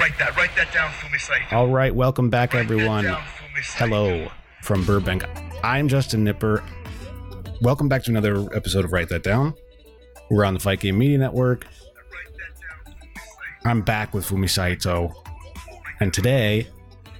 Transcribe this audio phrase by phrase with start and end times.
[0.00, 1.18] Write that, write that down for me.
[1.50, 3.04] All right, welcome back, Write everyone.
[3.04, 3.14] me,
[3.74, 4.28] Hello
[4.62, 5.24] from Burbank.
[5.62, 6.64] I'm Justin Nipper.
[7.60, 9.54] Welcome back to another episode of Write That Down.
[10.30, 11.66] We're on the Fight Game Media Network.
[13.64, 15.12] I'm back with Fumi Saito.
[16.00, 16.66] And today,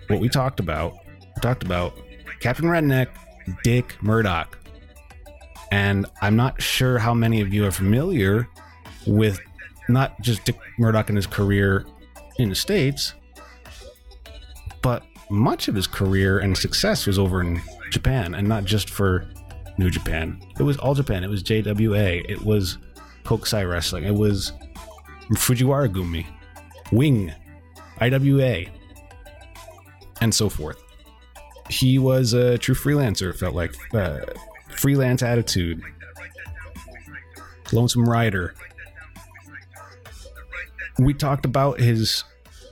[0.08, 0.94] what we talked about,
[1.36, 1.92] we talked about
[2.40, 3.08] Captain Redneck,
[3.62, 4.58] Dick Murdoch.
[5.70, 8.48] And I'm not sure how many of you are familiar
[9.06, 9.40] with
[9.90, 11.84] not just Dick Murdoch and his career
[12.38, 13.14] in the States,
[14.82, 19.28] but much of his career and success was over in Japan and not just for
[19.78, 20.40] New Japan.
[20.58, 22.78] It was All Japan, it was JWA, it was
[23.24, 24.52] Kokusai Wrestling, it was
[25.34, 26.26] Fujiwara Gumi,
[26.90, 27.32] Wing,
[28.00, 28.66] IWA,
[30.20, 30.82] and so forth.
[31.70, 33.74] He was a true freelancer, felt like.
[33.94, 34.20] Uh,
[34.76, 35.82] freelance attitude,
[37.72, 38.54] Lonesome Rider.
[40.98, 42.24] We talked about his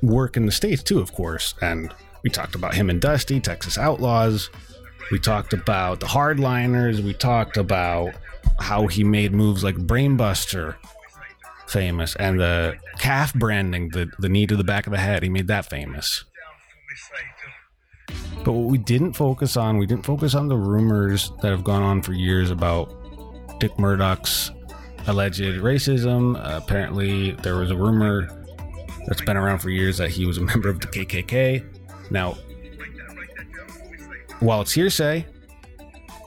[0.02, 3.78] work in the States too, of course, and we talked about him and Dusty, Texas
[3.78, 4.50] Outlaws.
[5.10, 7.00] We talked about the hardliners.
[7.00, 8.14] We talked about
[8.60, 10.76] how he made moves like Brainbuster
[11.66, 15.22] famous and the calf branding, the, the knee to the back of the head.
[15.22, 16.24] He made that famous.
[18.44, 21.82] But what we didn't focus on, we didn't focus on the rumors that have gone
[21.82, 22.90] on for years about
[23.60, 24.50] Dick Murdoch's
[25.06, 26.36] alleged racism.
[26.36, 28.28] Uh, apparently, there was a rumor
[29.06, 31.64] that's been around for years that he was a member of the KKK.
[32.10, 32.36] Now,
[34.40, 35.26] while it's hearsay,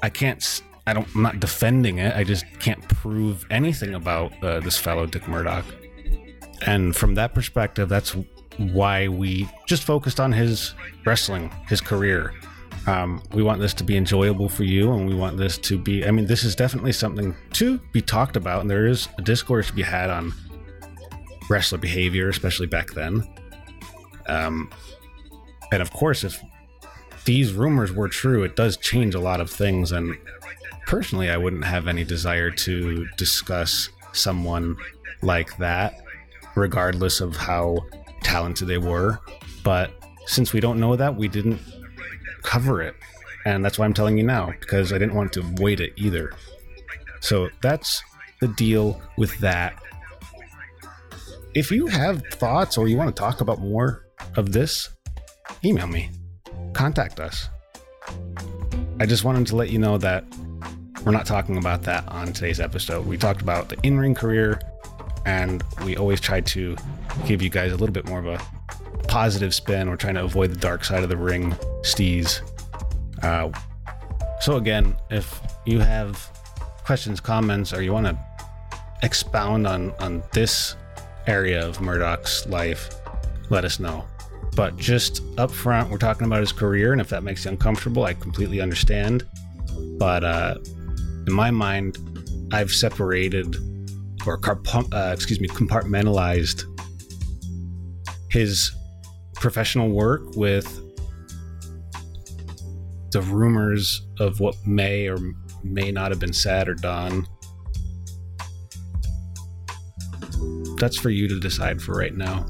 [0.02, 0.62] I can't.
[0.86, 1.08] I don't.
[1.16, 2.16] I'm not defending it.
[2.16, 5.66] I just can't prove anything about uh, this fellow Dick Murdoch.
[6.66, 8.16] And from that perspective, that's
[8.58, 10.74] why we just focused on his
[11.06, 12.34] wrestling, his career.
[12.86, 16.06] Um, we want this to be enjoyable for you, and we want this to be.
[16.06, 19.68] I mean, this is definitely something to be talked about, and there is a discourse
[19.68, 20.34] to be had on
[21.50, 23.24] wrestler behavior, especially back then.
[24.28, 24.70] Um,
[25.72, 26.42] and of course, if
[27.26, 29.92] these rumors were true, it does change a lot of things.
[29.92, 30.18] And
[30.86, 34.76] personally, I wouldn't have any desire to discuss someone
[35.22, 36.02] like that,
[36.56, 37.78] regardless of how
[38.24, 39.20] talented they were.
[39.64, 39.92] But
[40.26, 41.60] since we don't know that, we didn't
[42.44, 42.96] cover it.
[43.46, 46.32] And that's why I'm telling you now, because I didn't want to avoid it either.
[47.20, 48.02] So that's
[48.40, 49.82] the deal with that.
[51.54, 54.06] If you have thoughts or you want to talk about more
[54.36, 54.90] of this,
[55.64, 56.10] email me,
[56.74, 57.50] contact us.
[59.00, 60.26] I just wanted to let you know that
[61.06, 63.06] we're not talking about that on today's episode.
[63.06, 64.62] We talked about the in ring career,
[65.26, 66.76] and we always try to
[67.26, 68.40] give you guys a little bit more of a
[69.14, 69.92] positive spin.
[69.92, 71.52] We're trying to avoid the dark side of the ring,
[71.82, 72.42] steez.
[73.22, 73.52] Uh,
[74.42, 76.18] so, again, if you have
[76.84, 78.18] questions, comments, or you want to
[79.04, 80.76] expound on, on this
[81.28, 82.90] area of Murdoch's life,
[83.52, 84.04] let us know.
[84.56, 88.06] But just up front, we're talking about his career, and if that makes you uncomfortable,
[88.06, 89.28] I completely understand.
[90.00, 90.56] But uh,
[91.28, 92.00] in my mind,
[92.52, 93.58] I've separated
[94.26, 96.64] or uh, excuse me, compartmentalized
[98.32, 98.72] his
[99.44, 100.66] professional work with
[103.12, 105.18] the rumors of what may or
[105.66, 107.28] may not have been said or done.
[110.78, 112.46] That's for you to decide for right now.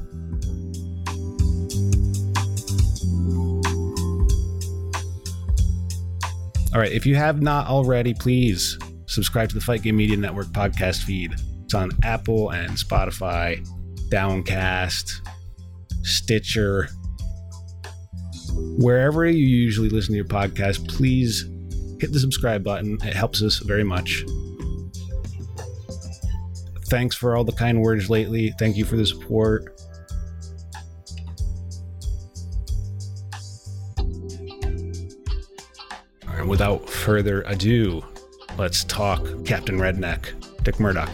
[6.72, 10.46] All right, if you have not already, please subscribe to the Fight Game Media Network
[10.46, 11.34] podcast feed.
[11.64, 13.66] It's on Apple and Spotify,
[14.10, 15.22] Downcast,
[16.04, 16.88] Stitcher,
[18.78, 20.88] wherever you usually listen to your podcast.
[20.88, 21.48] Please
[22.00, 22.98] hit the subscribe button.
[23.02, 24.24] It helps us very much.
[26.86, 28.52] Thanks for all the kind words lately.
[28.58, 29.80] Thank you for the support.
[36.26, 38.04] And without further ado,
[38.58, 41.10] let's talk Captain Redneck, Dick Murdoch.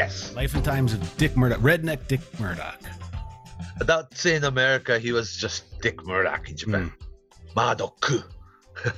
[0.00, 0.34] Yes.
[0.34, 2.80] Life and Times of Dick Murdoch, Redneck Dick Murdoch.
[3.80, 6.90] That's in America, he was just Dick Murdoch in Japan.
[7.54, 8.24] Madoku.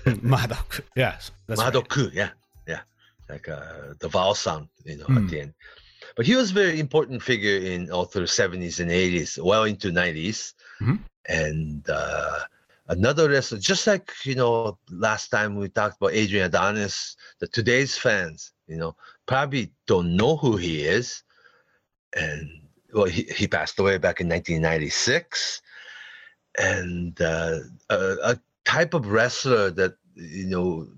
[0.23, 0.81] Murdoch.
[0.95, 1.73] Yes, that's right.
[1.73, 2.31] Madoku, yeah.
[2.69, 2.83] Yeah.
[3.29, 5.19] Like uh, the vowel sound, you know, Hmm.
[5.19, 5.55] at the end.
[6.15, 9.91] but he was a very important figure in all through 70s and 80s, well into
[9.91, 10.55] 90s.
[10.81, 11.01] Mhm.
[11.29, 12.39] And uh,
[12.89, 17.99] another wrestler, just like you know, last time we talked about Adrian Adonis, the today's
[17.99, 18.95] fans, you know,
[19.27, 21.23] probably don't know who he is.
[22.17, 22.49] And
[22.93, 25.63] well, he, he passed away back in 1996.
[26.59, 27.59] And uh,
[27.91, 30.89] a, a type of wrestler that you know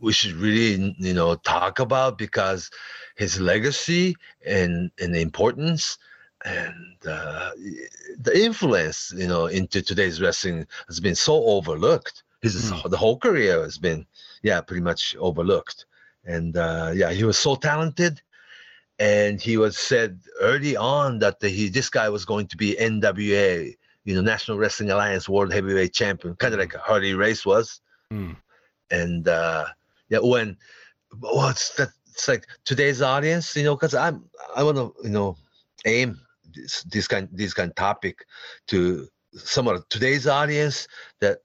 [0.00, 2.70] we should really you know talk about because
[3.16, 4.14] his legacy
[4.46, 5.98] and and the importance
[6.44, 7.50] and uh,
[8.18, 12.88] the influence you know into today's wrestling has been so overlooked his Hmm.
[12.88, 14.06] the whole career has been
[14.42, 15.86] yeah pretty much overlooked
[16.26, 18.20] and uh, yeah he was so talented.
[18.98, 22.76] And he was said early on that the, he this guy was going to be
[22.80, 23.74] NWA
[24.04, 27.80] you know National Wrestling Alliance World Heavyweight Champion kind of like Harley Race was.
[28.12, 28.36] Mm.
[28.92, 29.66] and uh
[30.08, 30.56] yeah when
[31.20, 34.24] well it's that it's like today's audience you know because i'm
[34.54, 35.36] i want to you know
[35.86, 36.20] aim
[36.54, 38.24] this this kind this kind of topic
[38.68, 40.88] to some of today's audience
[41.20, 41.38] that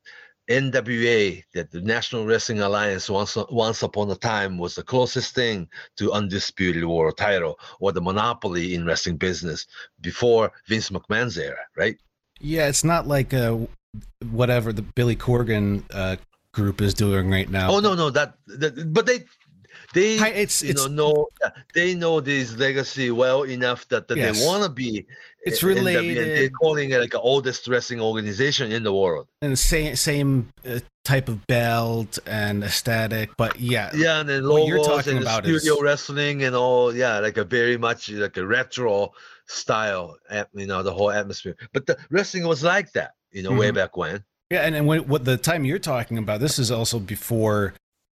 [0.49, 5.67] NWA, that the National Wrestling Alliance, once once upon a time was the closest thing
[5.97, 9.67] to undisputed world title or the monopoly in wrestling business
[10.01, 11.97] before Vince McMahon's era, right?
[12.39, 13.57] Yeah, it's not like uh,
[14.31, 16.15] whatever the Billy Corgan uh,
[16.53, 17.71] group is doing right now.
[17.71, 19.25] Oh no, no, that, that but they
[19.93, 24.17] they Hi, it's you it's know know they know this legacy well enough that, that
[24.17, 24.39] Yes.
[24.39, 25.05] they want to be
[25.43, 29.95] It's and they're calling it like the oldest wrestling organization in the world and same
[29.95, 35.17] same uh, type of belt and aesthetic, but yeah, yeah and then What you're talking
[35.17, 39.11] and about studio is- wrestling and all yeah like a very much like a retro
[39.47, 43.51] style at- you know the whole atmosphere but the wrestling was like that you know
[43.51, 43.75] way Mhm.
[43.75, 46.99] back when Yeah, and, and when, what the time you're talking about, this is also
[46.99, 47.73] before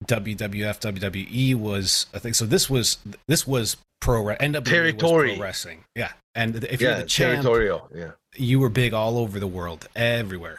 [0.06, 2.46] WWF, WWE was I think so.
[2.46, 2.98] This was
[3.28, 5.34] this was pro NWA was Territory.
[5.36, 5.84] pro wrestling.
[5.94, 9.46] Yeah, and if yeah you're the champ, territorial yeah you were big all over the
[9.46, 10.56] world, everywhere.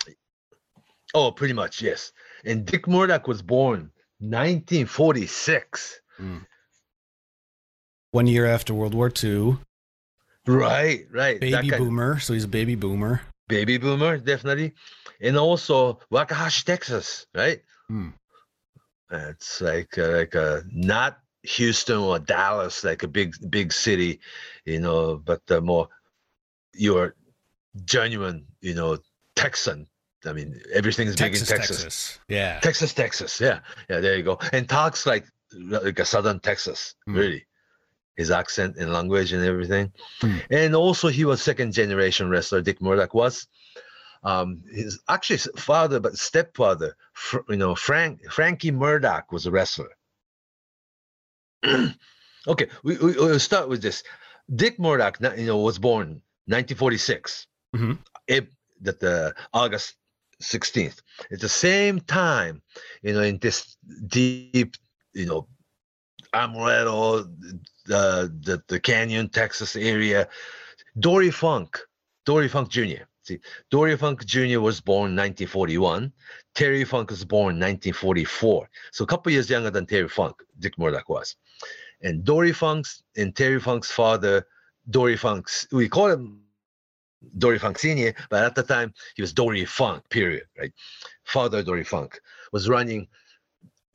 [1.13, 2.11] oh pretty much yes
[2.45, 5.99] and dick murdoch was born 1946
[8.11, 9.57] One year after World War II,
[10.47, 12.19] right right baby kind- boomer.
[12.19, 13.21] So he's a baby boomer.
[13.47, 14.73] baby boomer definitely
[15.21, 18.09] and also Waxahachie texas right Hmm.
[19.15, 24.19] It's like uh, like a not houston or dallas like a big big city
[24.65, 25.87] you know but the more
[26.73, 27.15] you're
[27.85, 28.97] genuine you know
[29.35, 29.87] texan.
[30.25, 31.83] I mean everything's big in Texas, texas.
[31.83, 32.19] Texas.
[32.27, 32.59] Yeah.
[32.61, 33.39] texas texas.
[33.39, 33.59] Yeah.
[33.89, 34.39] Yeah there you go.
[34.53, 37.15] And talks like like a southern texas Hmm.
[37.15, 37.45] really.
[38.17, 39.91] His accent and language and everything.
[40.21, 40.37] Hmm.
[40.49, 42.61] and also he was second generation wrestler.
[42.61, 43.47] Dick murdoch was
[44.25, 49.51] um his actually his father but stepfather Fr- you know frank frankie murdoch was a
[49.51, 49.91] wrestler.
[52.47, 54.03] Okay we, we, we'll start with this.
[54.55, 57.97] Dick murdoch you know was born 1946 Mhm.
[58.29, 58.47] Ap-
[58.81, 59.95] that the august
[60.43, 60.99] 16th
[61.31, 62.61] at the same time
[63.01, 63.77] you know in this
[64.07, 64.75] deep
[65.13, 65.47] you know
[66.33, 67.23] Amarillo
[67.85, 70.27] the the, the canyon texas area
[70.99, 71.79] dory funk
[72.25, 73.39] dory funk jr see
[73.69, 76.11] dory funk jr was born 1941
[76.53, 81.09] terry funk was born 1944 so a couple years younger than terry funk dick murdoch
[81.09, 81.35] was.
[82.01, 84.45] And dory funk's and terry funk's father
[84.89, 86.41] dory funk's we call him
[87.37, 90.73] dory funk senior but at the time he was dory funk period right?
[91.23, 92.19] Father dory funk
[92.51, 93.07] was running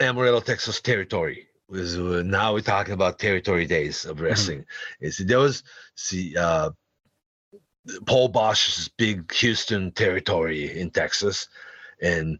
[0.00, 1.46] amarillo texas territory.
[1.68, 4.64] Was uh, now we're talking about territory days of wrestling.
[5.00, 5.62] Is there was
[5.94, 6.70] see uh
[8.06, 11.49] paul Boesch's big houston territory in texas
[12.02, 12.38] and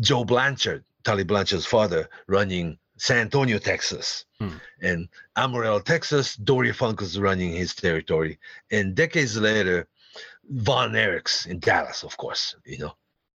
[0.00, 4.56] joe blanchard tully blanchard's father running san antonio texas Hmm.
[4.82, 8.38] and amarillo texas dory funk was running his territory
[8.70, 9.88] and decades later
[10.50, 12.96] von erichs in dallas of course you know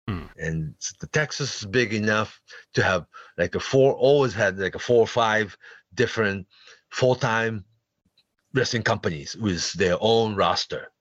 [0.08, 0.26] Hmm.
[0.38, 2.40] and the texas is big enough
[2.74, 3.06] to have
[3.38, 5.56] like a four always had like a four or five
[5.94, 6.46] different
[6.90, 7.64] full-time
[8.54, 10.92] wrestling companies with their own roster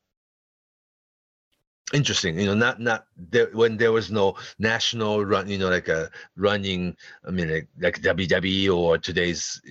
[1.93, 5.87] interesting you know not not there when there was no national run you know like
[5.87, 6.95] a running
[7.27, 9.61] i mean like, like wwe or today's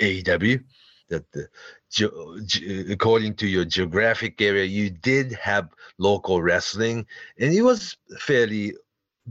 [0.00, 0.62] aew
[1.08, 1.48] that the
[1.90, 5.68] ge- ge- according to your geographic area you did have
[5.98, 7.04] local wrestling
[7.38, 8.72] and it was fairly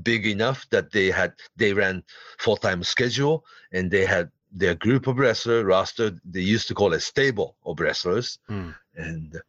[0.03, 2.03] big enough that they had they ran
[2.39, 6.99] full-time schedule and they had their group of wrestler roster they used to call it
[6.99, 8.71] stable of wrestlers Hmm.
[8.95, 9.41] and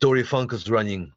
[0.00, 1.12] dory funk was running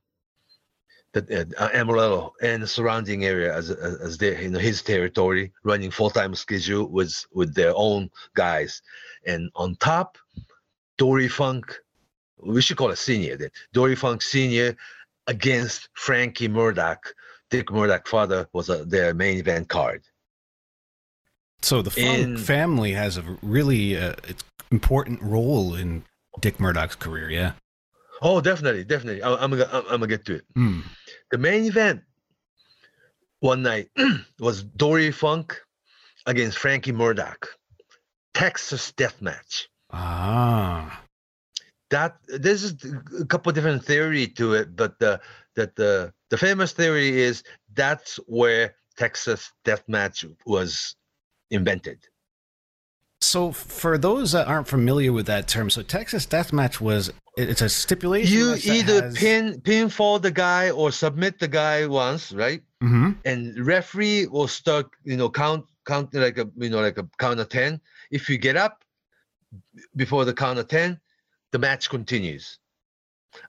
[1.13, 5.91] the uh, amarillo and the surrounding area as as, their you know his territory running
[5.91, 8.81] full-time schedule with with their own guys
[9.25, 10.17] and on top
[10.97, 11.79] Dory Funk,
[12.37, 13.49] we should call it senior then.
[13.73, 14.75] Dory Funk Senior
[15.27, 17.13] against Frankie Murdoch.
[17.49, 20.03] Dick Murdoch father was a, their main event card.
[21.61, 24.15] So the Funk In- family has a really uh,
[24.71, 26.03] important role in
[26.39, 27.29] Dick Murdoch's career.
[27.29, 27.53] Yeah.
[28.23, 29.21] Oh, definitely, definitely.
[29.21, 30.45] I, I'm gonna, I'm gonna get to it.
[30.55, 30.79] Hmm.
[31.29, 32.01] The main event
[33.41, 33.89] one night
[34.39, 35.59] was Dory Funk
[36.25, 37.45] against Frankie Murdoch,
[38.33, 39.67] Texas Death Match.
[39.91, 41.01] Ah.
[41.89, 42.75] That this is
[43.19, 45.19] a couple different theory to it, but the
[45.55, 50.95] that the the famous theory is that's where Texas Death Match was
[51.51, 51.99] invented.
[53.19, 57.69] So for those that aren't familiar with that term, so Texas Deathmatch was it's a
[57.69, 58.37] stipulation.
[58.37, 62.61] You either has- pin pinfall the guy or submit the guy once, right?
[62.83, 63.15] Mhm.
[63.23, 67.39] and referee will start you know count count like a you know like a count
[67.39, 67.79] of 10
[68.11, 68.83] if you get up
[69.95, 70.99] before the count of 10
[71.53, 72.59] the match continues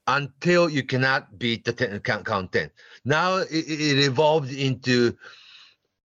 [0.07, 2.71] until you cannot beat the 10 count, count 10
[3.05, 5.17] now it, it evolved into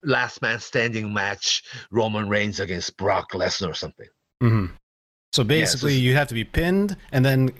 [0.02, 4.08] last man standing match roman reigns against brock lesnar or something
[4.42, 4.70] Mhm.
[5.32, 7.50] So basically, it's- you have to be pinned and then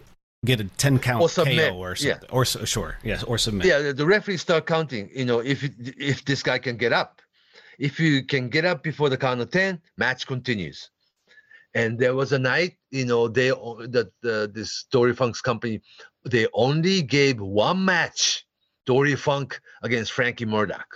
[0.45, 2.13] get a ten count Or submit, KO or yeah.
[2.13, 2.31] something.
[2.31, 3.67] Or so, sure, yes, or submit.
[3.67, 5.59] yeah the- referee start counting you know if
[6.13, 7.21] if this guy can get up
[7.79, 10.91] if you can get up before the count of 10 match continues
[11.75, 15.81] and there was a night you know they that the this dory funk's company
[16.25, 18.47] they only gave one match
[18.87, 20.91] dory funk against frankie murdoch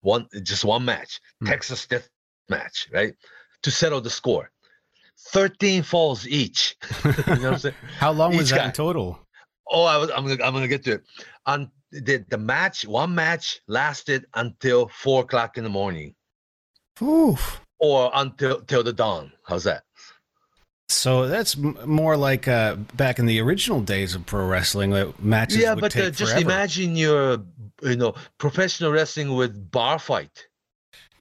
[0.00, 1.46] one just one match Hmm.
[1.48, 2.08] texas death
[2.48, 3.14] match right
[3.62, 4.50] to settle the score
[5.30, 8.66] 13 falls each you know what i'm saying How long was that guy.
[8.66, 9.18] in total?
[9.68, 11.02] Oh, I was, I'm gonna I'm gonna get to it.
[11.46, 16.14] On the the match, one match lasted until four o'clock in the morning,
[17.02, 17.60] Oof.
[17.80, 19.32] or until till the dawn.
[19.44, 19.82] How's that?
[20.88, 24.92] So that's m- more like uh, back in the original days of pro wrestling.
[24.92, 27.38] Like matches yeah, but uh, just imagine you're
[27.82, 30.46] you know professional wrestling with bar fight,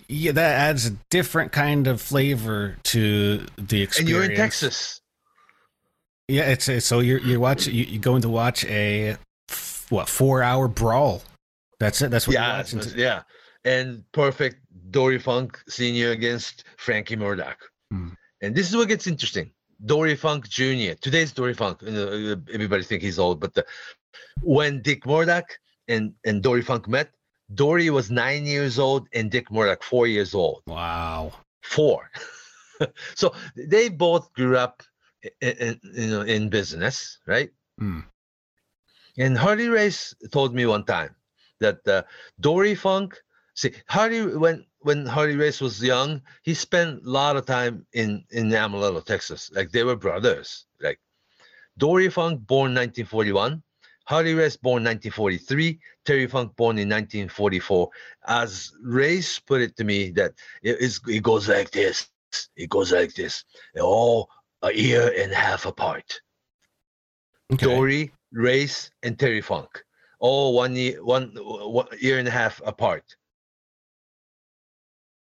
[0.07, 3.97] Yeah, that adds a different kind of flavor to the experience.
[3.99, 5.01] and you're in Texas.
[6.27, 9.17] Yeah, it's, it's so you're you're watching you, you're going to watch a
[9.89, 11.21] what four hour brawl.
[11.79, 12.09] That's it.
[12.11, 13.23] That's what Yeah, it's- yeah,
[13.63, 14.57] and perfect
[14.91, 17.57] Dory Funk Senior against Frankie Murdoch,
[17.91, 18.09] Hmm.
[18.41, 19.51] and this is what gets interesting.
[19.85, 20.93] Dory Funk Jr.
[21.01, 21.81] Today's Dory Funk.
[21.81, 23.65] You know, everybody think he's old, but the,
[24.41, 25.45] when Dick Murdoch
[25.87, 27.11] and and Dory Funk met,
[27.53, 30.63] Dory was nine years old and Dick Murdoch four years old.
[30.67, 31.31] Wow.
[31.61, 32.09] Four.
[33.15, 34.81] so they both grew up
[35.41, 37.49] in, in you know in business, right?
[37.77, 38.01] Hmm.
[39.17, 41.15] And Harley Race told me one time
[41.59, 42.03] that uh,
[42.39, 43.17] Dory Funk,
[43.53, 48.25] see, Harley when when Harley Race was young, he spent a lot of time in
[48.31, 49.51] in Amarillo, Texas.
[49.53, 50.65] Like they were brothers.
[50.81, 50.99] Like
[51.77, 53.63] Dory Funk, born 1941.
[54.05, 55.79] Harley Race, born 1943.
[56.05, 57.89] Terry Funk, born in 1944.
[58.27, 62.07] As Race put it to me, that it, it goes like this.
[62.55, 63.43] It goes like this.
[63.73, 64.29] They're all
[64.61, 66.21] a year and a half apart.
[67.53, 67.65] Okay.
[67.65, 69.83] Dory, Race, and Terry Funk,
[70.19, 73.15] all one year, one, one year and a half apart.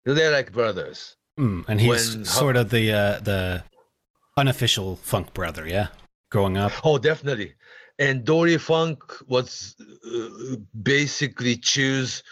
[0.04, 1.16] They're like brothers.
[1.36, 3.64] Hmm, And he's when- sort of the uh, the
[4.36, 5.66] unofficial funk brother.
[5.66, 5.88] Yeah,
[6.30, 6.72] growing up.
[6.84, 7.54] Oh, definitely.
[7.98, 12.22] And Dory Funk was uh, basically choose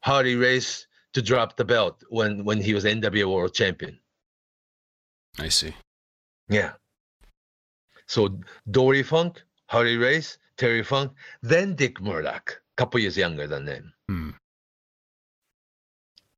[0.00, 3.98] Harley Race to drop the belt when when he was NWA World Champion.
[5.38, 5.74] I see.
[6.48, 6.72] Yeah.
[8.06, 8.38] So
[8.70, 13.92] Dory Funk, Harley Race, Terry Funk, then Dick Murdoch, couple years younger than them.
[14.08, 14.30] Hmm.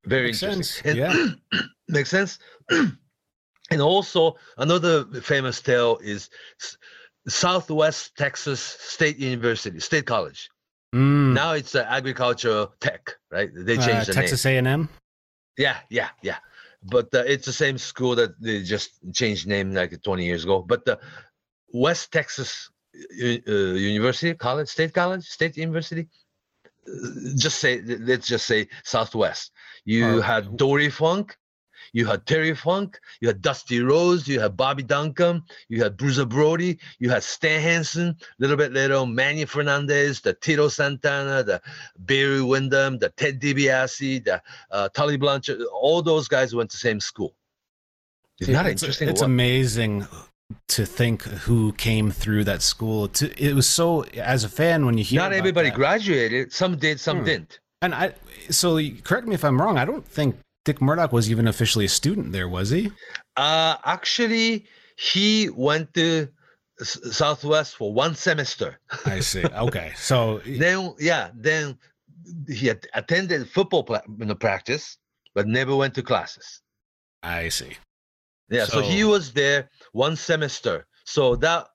[0.05, 0.95] Very Makes interesting.
[0.95, 1.39] sense, And-
[1.87, 2.39] makes sense.
[2.69, 6.29] and also another famous tale is
[7.29, 10.49] Southwest Texas State University, State College.
[10.93, 11.33] Mm.
[11.33, 13.49] Now it's uh, agricultural tech, right?
[13.53, 14.55] They Uh, changed the Texas name.
[14.55, 14.89] A and M.
[15.57, 16.37] Yeah, yeah, yeah.
[16.83, 20.61] But uh, it's the same school that they just changed name like 20 years ago.
[20.61, 20.99] But the
[21.73, 26.07] West Texas uh, University College, State College, State University.
[26.87, 26.91] uh,
[27.37, 29.51] Just say, let's just say Southwest.
[29.85, 31.37] You had Dory Funk,
[31.93, 36.25] you had Terry Funk, you had Dusty Rhodes, you had Bobby Duncum, you had Bruiser
[36.25, 41.61] Brody, you had Stan Hansen, a little bit later, Manny Fernandez, the Tito Santana, the
[41.99, 44.41] Barry Windham, the Ted DiBiase, the
[44.71, 47.35] uh, Tully Blanchard, all those guys went to the same school.
[48.39, 49.09] Isn't that it's, interesting?
[49.09, 50.07] It's amazing
[50.69, 53.07] to think who came through that school.
[53.09, 56.53] To, it was so as a fan when you hear Not everybody that- graduated.
[56.53, 57.25] Some did, some Hmm.
[57.25, 57.59] didn't.
[57.81, 58.13] And I
[58.49, 59.77] so correct me if I'm wrong.
[59.77, 60.37] I don't think
[60.69, 62.91] Dick Murdoch was even officially a student there, was he?
[63.35, 66.27] Uh, actually, he went to
[66.79, 68.77] Southwest for one semester.
[69.03, 69.43] I see.
[69.43, 71.75] Okay, so Then, yeah, then
[72.47, 74.99] he at- attended football pla- you know, practice,
[75.33, 76.61] but never went to classes.
[77.23, 77.75] I see.
[78.51, 80.85] Yeah, so, he was there one semester.
[81.05, 81.65] So that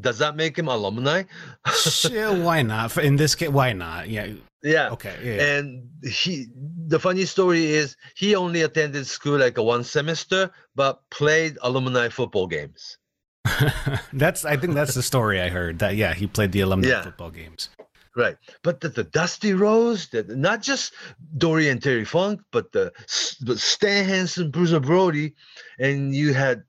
[0.00, 1.24] does that make him alumni?
[2.10, 2.96] yeah, why not?
[2.96, 4.08] In this case, why not?
[4.08, 4.28] Yeah.
[4.62, 4.90] Yeah.
[4.90, 5.16] Okay.
[5.22, 5.56] Yeah.
[5.58, 6.46] And he,
[6.86, 12.08] the funny story is, he only attended school like a one semester, but played alumni
[12.08, 12.98] football games.
[14.12, 14.44] that's.
[14.44, 15.78] I think that's the story I heard.
[15.78, 17.02] That yeah, he played the alumni Yeah.
[17.02, 17.70] football games.
[18.16, 18.36] Right.
[18.64, 20.92] But the, the Dusty Rhodes, the, not just
[21.36, 22.92] Dory and Terry Funk, but the,
[23.40, 25.34] the Stan Hansen, Bruiser Brody,
[25.78, 26.64] and you had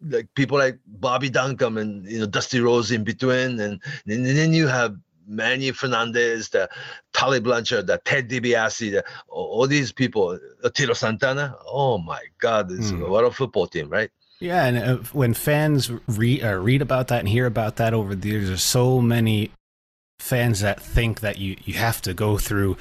[0.00, 4.52] like people like Bobby Duncum and you know Dusty Rhodes in between, and, and then
[4.54, 4.96] you have
[5.26, 6.68] Manny Fernandez, the
[7.12, 11.56] Tully Blanchard, the Ted DiBiase, the, all these people, uh, Tito Santana.
[11.66, 13.08] Oh my God, it's, Hmm.
[13.08, 14.10] what a football team, right?
[14.38, 18.14] Yeah, and uh, when fans read uh, read about that and hear about that over
[18.14, 19.50] the years, there's so many
[20.18, 22.76] fans that think that you you have to go through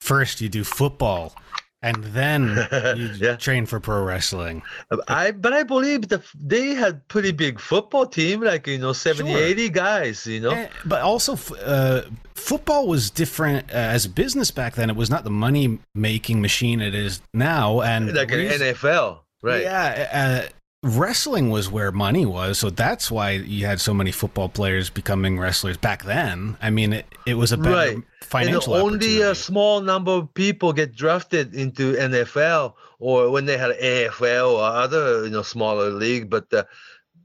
[0.00, 1.34] first you do football
[1.82, 2.66] and then
[2.96, 3.36] you Yeah.
[3.36, 4.62] train for pro wrestling.
[5.08, 9.30] I but I believe that they had pretty big football team, like you know 70,
[9.32, 9.40] Sure.
[9.40, 10.50] 80 guys, you know.
[10.50, 12.02] Eh, But also, uh,
[12.34, 14.90] football was different uh, as a business back then.
[14.90, 17.80] It was not the money making machine it is now.
[17.82, 19.62] And like an NFL, right?
[19.62, 24.48] Yeah, uh, wrestling was where money was, so that's why you had so many football
[24.48, 26.56] players becoming wrestlers back then.
[26.62, 27.94] I mean, it, it was a better Right.
[27.94, 33.56] And financial only a small number of people get drafted into NFL or when they
[33.56, 36.30] had AFL or other you know smaller league.
[36.30, 36.64] But uh,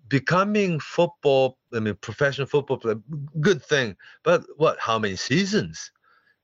[0.07, 3.00] becoming football, I mean, professional football player,
[3.39, 3.95] good thing.
[4.24, 4.79] But what?
[4.79, 5.91] How many seasons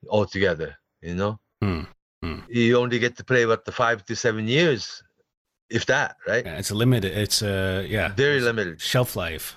[0.09, 0.75] altogether?
[1.01, 1.81] You know, Hmm,
[2.21, 2.39] hmm.
[2.49, 5.03] you only get to play what the five to seven years,
[5.69, 6.45] if that, right?
[6.45, 7.17] Yeah, it's a limited.
[7.17, 8.81] It's uh, yeah, Very limited.
[8.81, 9.55] shelf life.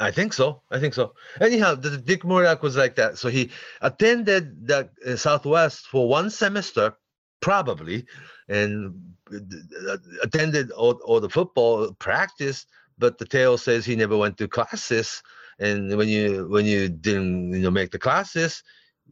[0.00, 0.62] I think so.
[0.70, 1.12] I think so.
[1.40, 3.18] Anyhow, the, Dick Murdoch was like that.
[3.18, 3.50] So he
[3.82, 6.94] attended the uh, Southwest for one semester,
[7.40, 8.06] probably,
[8.48, 8.94] and
[9.34, 12.66] uh, attended all, all the football practice.
[12.98, 15.22] But the tale says he never went to classes.
[15.58, 18.62] And when you when you didn't you know make the classes,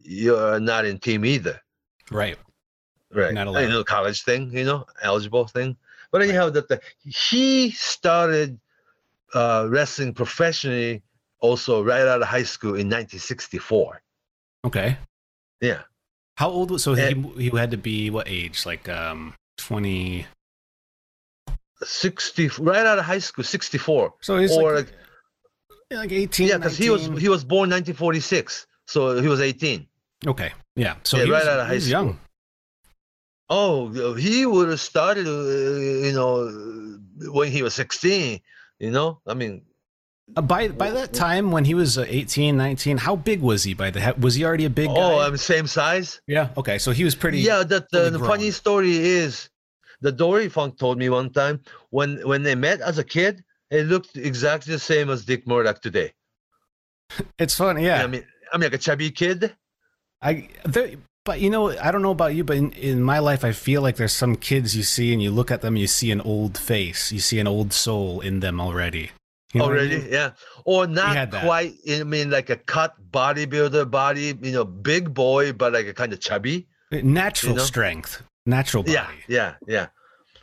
[0.01, 1.59] you're not in team either.
[2.09, 2.37] Right.
[3.13, 3.33] Right.
[3.33, 3.69] Not You allowed.
[3.69, 5.75] know, college thing, you know, eligible thing.
[6.11, 8.59] But anyhow, that the he started
[9.33, 11.03] uh, wrestling professionally
[11.39, 14.01] also right out of high school in 1964.
[14.65, 14.97] Okay.
[15.61, 15.81] Yeah.
[16.35, 17.13] How old was so Eh.
[17.35, 17.49] he?
[17.49, 18.65] He had to be what age?
[18.65, 20.25] Like um, twenty.
[21.81, 24.91] 60 right out of high school 64 So he's or like,
[25.89, 26.49] like, like eighteen.
[26.49, 29.87] yeah because he was he was born 1946 so he was 18
[30.27, 30.51] Okay.
[30.75, 30.95] Yeah.
[31.03, 31.89] So Yeah, he right was, out of high school.
[31.91, 32.19] young.
[33.49, 36.33] Oh he would have started uh, you know
[37.31, 38.39] when he was 16
[38.79, 39.61] you know i mean
[40.37, 43.73] Uh, by by that time when he was uh, 18, 19, how big was he
[43.73, 44.93] by the he- was he already a big guy?
[45.01, 46.49] oh i'm same size yeah.
[46.61, 46.77] Okay.
[46.77, 49.49] So he was pretty yeah the, fully the, the funny story is
[50.05, 51.55] the dory funk told me one time
[51.89, 53.33] when when they met as a kid
[53.77, 56.09] it looked exactly the same as dick murdoch today
[57.43, 58.03] It's funny, yeah.
[58.05, 59.39] i mean i'm like a chubby kid
[60.21, 60.31] I
[60.75, 60.89] there,
[61.29, 63.83] but you know, I don't know about you, but in, in my life, I feel
[63.83, 66.57] like there's some kids you see and you look at them, you see an old
[66.57, 69.11] face, you see an old soul in them already.
[69.53, 70.07] You know what I already mean?
[70.11, 70.29] yeah
[70.65, 75.73] or not quite i mean like a cut bodybuilder body you know big boy but
[75.73, 77.63] like a kind of chubby Natural You know?
[77.63, 78.93] strength, natural body.
[78.93, 79.87] yeah yeah yeah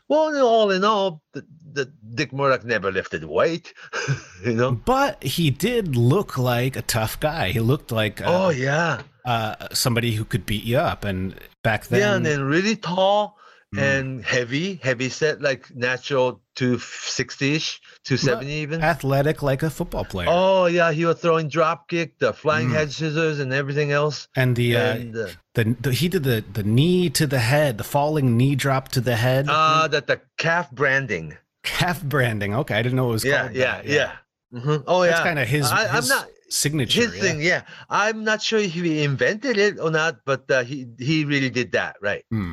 [0.09, 3.72] well all in all the, the dick murdoch never lifted weight
[4.44, 7.51] you know But he did look like a tough guy.
[7.51, 11.05] He looked like uh, oh yeah uh, somebody who could beat you up.
[11.05, 13.37] And back then, yeah and then really tall
[13.75, 13.83] Mm.
[13.83, 20.29] and heavy heavy set like natural 260ish 270 even athletic like a football player.
[20.31, 22.75] oh yeah he was throwing drop kick the flying Mm.
[22.75, 26.45] head scissors and everything else and the, uh, and uh, the the he did the
[26.53, 29.47] the knee to the head, the falling knee drop to the head.
[29.49, 32.55] uh that the calf branding calf branding.
[32.55, 33.87] Okay, I didn't know it was yeah, called yeah, that.
[33.87, 34.12] yeah,
[34.55, 34.85] Mhm.
[34.87, 35.11] Oh yeah.
[35.11, 37.03] That's yeah, kind of his, I- I'm not- signature.
[37.03, 37.21] his yeah.
[37.23, 37.41] thing.
[37.41, 41.51] Yeah, I'm not sure if he invented it or not, but uh, he he really
[41.51, 42.25] did that, right?
[42.31, 42.53] Hmm.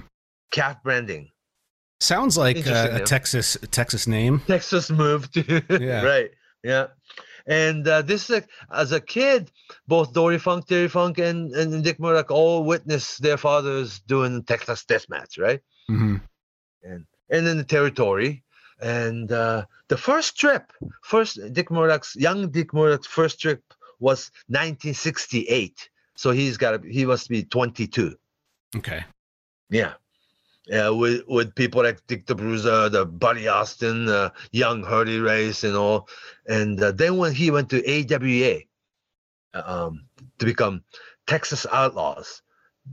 [0.51, 1.29] Calf branding.
[1.99, 2.99] Sounds like uh, a.
[2.99, 4.41] Texas a Texas name.
[4.47, 5.37] Texas moved.
[5.69, 6.03] Yeah.
[6.03, 6.31] right.
[6.63, 6.87] Yeah.
[7.45, 9.51] And uh, this is as a kid,
[9.87, 14.85] both Dory Funk, Terry Funk, and, and Dick Murdoch all witnessed their fathers doing Texas
[14.85, 15.59] Death Match, right?
[15.87, 16.17] hmm
[16.83, 18.43] and and in the territory.
[18.81, 23.61] And uh, the first trip, first Dick Murdoch's young Dick Murdoch's first trip
[24.03, 25.89] was 1968.
[26.15, 28.15] So he's got to, he must be 22.
[28.77, 29.03] Okay.
[29.69, 29.93] Yeah.
[30.65, 35.65] Yeah, with with people like Dick the Bruiser, the Buddy Austin, uh, young Harley Race,
[35.65, 36.07] and all.
[36.47, 38.59] And uh, then when he went to AWA
[39.53, 40.05] um,
[40.39, 40.81] to become
[41.27, 42.41] Texas Outlaws,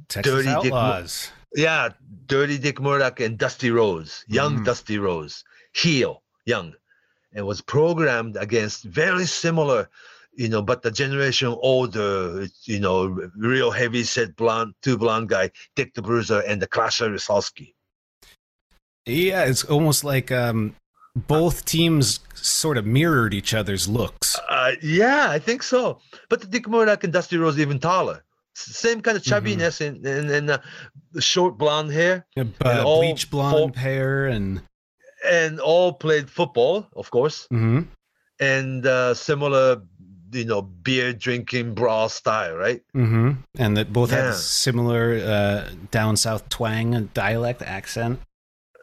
[0.08, 1.30] Texas Dirty Dick Outlaws.
[1.54, 1.90] yeah,
[2.26, 4.64] Dirty Dick Murdoch and Dusty Rhodes, young Mhm.
[4.64, 6.74] Dusty Rhodes, heel, young,
[7.34, 9.88] and was programmed against very similar,
[10.32, 15.50] you know, but the generation older, you know, real heavy set blonde, two blonde guy,
[15.76, 17.74] Dick the Bruiser and the Crusher Lisowski.
[19.06, 20.76] Yeah, it's almost like um,
[21.16, 24.38] both teams sort of mirrored each other's looks.
[24.48, 25.98] Uh, yeah, I think so.
[26.28, 28.22] But the Dick Murdoch and Dusty Rhodes even taller.
[28.54, 29.46] Same kind of Mm-hmm.
[29.46, 30.58] chubbiness and and, and uh,
[31.12, 34.60] the short blonde hair, Uh, all bleach blonde hair and
[35.24, 37.46] and all played football, of course.
[37.52, 37.86] Mhm.
[38.40, 39.82] and uh, similar,
[40.32, 42.82] you know, beer drinking brawl style, right?
[42.92, 44.26] hmm and that both Yeah.
[44.26, 48.20] have similar uh, down south twang and dialect accent.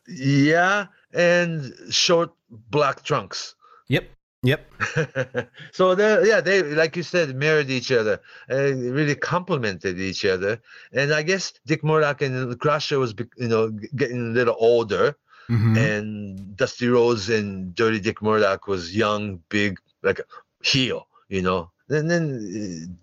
[0.08, 3.56] Yeah, and short black trunks.
[3.90, 4.10] Yep,
[4.44, 4.72] yep.
[5.72, 10.62] so they, yeah, they like you said, mirrored each other, uh, really complemented each other.
[10.94, 15.16] And I guess Dick Murdoch and Crusher was, you know, getting a little older,
[15.50, 15.78] Mhm.
[15.78, 20.24] and Dusty Rhodes and Dirty Dick Murdoch was young, big, like a
[20.62, 21.72] heel, you know.
[21.90, 22.94] And then uh,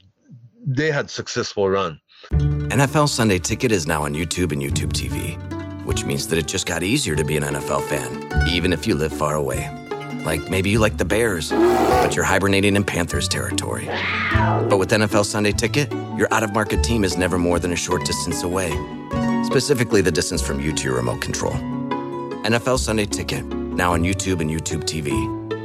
[0.66, 2.00] they had successful run.
[2.30, 5.36] NFL Sunday Ticket is now on YouTube and YouTube TV,
[5.84, 8.94] which means that it just got easier to be an NFL fan, even if you
[8.94, 9.70] live far away.
[10.24, 13.86] Like maybe you like the Bears, but you're hibernating in Panthers territory.
[14.68, 17.76] But with NFL Sunday Ticket, your out of market team is never more than a
[17.76, 18.70] short distance away,
[19.44, 21.52] specifically the distance from you to your remote control.
[22.44, 25.12] NFL Sunday Ticket, now on YouTube and YouTube TV.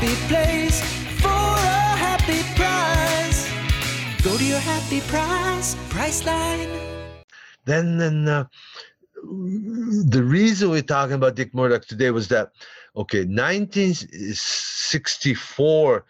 [0.00, 0.80] happy place
[1.20, 3.44] for a happy price.
[4.24, 6.70] Go to your happy price, Priceline.
[7.66, 8.44] then then uh,
[10.08, 12.52] the reason we're talking about Dick Murdoch today was that
[12.96, 16.04] okay 1964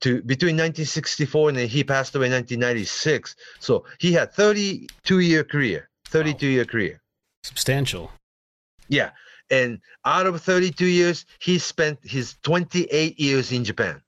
[0.00, 5.44] to between 1964 and then he passed away in 1996 so he had 32 year
[5.44, 7.00] career 32 year career
[7.44, 8.10] Substantial.
[8.88, 9.10] yeah
[9.50, 14.00] and out of 32 years he spent his 28 years in Japan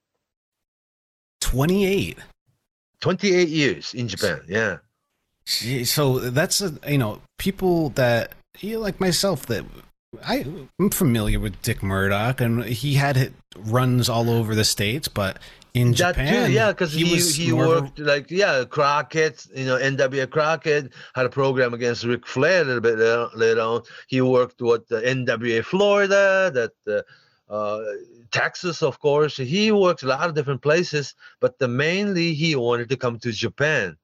[1.40, 2.18] 28.
[3.00, 4.78] 28 years in Japan yeah
[5.84, 9.64] So that's a you know people that you know, like myself that
[10.24, 10.44] I
[10.78, 15.38] I'm familiar with Dick Murdoch and he had runs all over the states, but
[15.74, 19.46] in that Japan, too, yeah, because he he, more of a- worked like yeah, Crockett,
[19.54, 23.60] you know, NWA Crockett had a program against Ric Flair a little bit later, later
[23.60, 23.82] on.
[24.06, 27.82] He worked with the NWA Florida, that uh, uh,
[28.30, 29.36] Texas, of course.
[29.36, 33.32] He worked a lot of different places, but the mainly he wanted to come to
[33.32, 33.96] Japan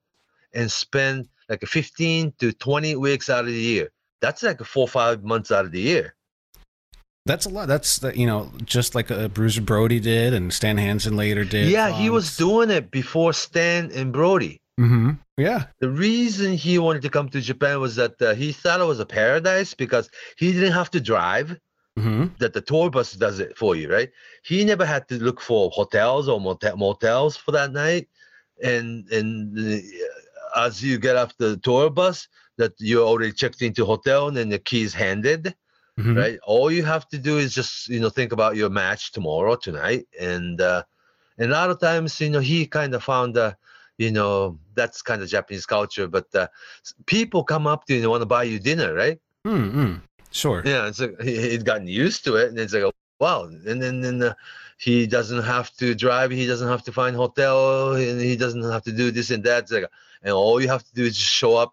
[0.55, 3.90] and spend like 15 to 20 weeks out of the year.
[4.20, 6.14] That's like four or five months out of the year.
[7.27, 7.69] That's a lot.
[7.69, 11.69] That's the, you know just like a Bruiser Brody did and Stan Hansen later did.
[11.69, 14.61] yeah, he was doing it before Stan and Brody.
[14.79, 15.13] Mm-hmm.
[15.37, 15.67] Yeah.
[15.81, 19.01] The reason he wanted to come to Japan was that uh, he thought it was
[19.01, 21.59] a paradise because he didn't have to drive.
[21.99, 22.27] Mm-hmm.
[22.39, 24.11] That the tour bus does it for you, right?
[24.43, 28.09] He never had to look for hotels or motel, motels for that night.
[28.63, 32.27] And and uh, as you get off the tour bus,
[32.59, 35.55] that you're already checked into hotel and then the keys handed,
[35.98, 36.16] Mhm.
[36.16, 36.38] right?
[36.44, 40.07] All you have to do is just you know think about your match tomorrow, tonight,
[40.20, 40.83] and uh,
[41.38, 43.52] and a lot of times you know he kind of found uh,
[43.98, 46.48] you know that's kind of Japanese culture, but uh,
[47.07, 49.20] people come up to you and want to buy you dinner, right?
[49.46, 49.98] Mm-hmm.
[50.33, 50.62] Sure.
[50.64, 53.44] Yeah, it's like he, he'd gotten used to it, and it's like, wow.
[53.44, 54.35] And then then uh,
[54.78, 58.83] he doesn't have to drive, he doesn't have to find hotel, and he doesn't have
[58.83, 59.70] to do this and that.
[59.70, 59.87] Like,
[60.24, 61.72] and all you have to do is just show up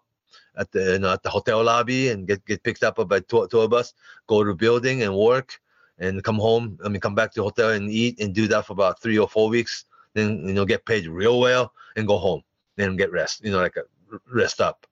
[0.56, 3.48] at the you know, at the hotel lobby and get get picked up by tour,
[3.48, 3.94] tour bus,
[4.26, 5.60] go to building and work,
[5.98, 6.78] and come home.
[6.84, 9.18] I mean, come back to the hotel and eat and do that for about three
[9.18, 9.84] or four weeks.
[10.14, 12.42] Then you know get paid real well and go home.
[12.78, 13.44] and get rest.
[13.44, 13.84] You know, like a
[14.32, 14.86] rest up,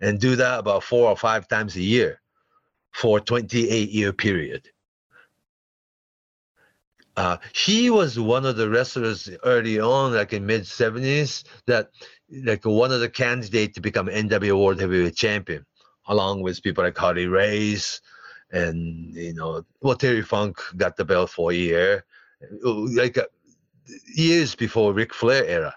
[0.00, 2.20] and do that about four or five times a year
[2.92, 4.68] for 28 year period.
[7.16, 11.90] Uh, he was one of the wrestlers early on, like in mid 70s, that
[12.30, 15.64] like one of the candidates to become NWA World Heavyweight Champion,
[16.06, 18.00] along with people like Harley Race
[18.54, 22.04] and you know, well, Terry Funk got the belt for a year,
[22.62, 23.26] like uh,
[24.14, 25.74] years before Ric Flair era.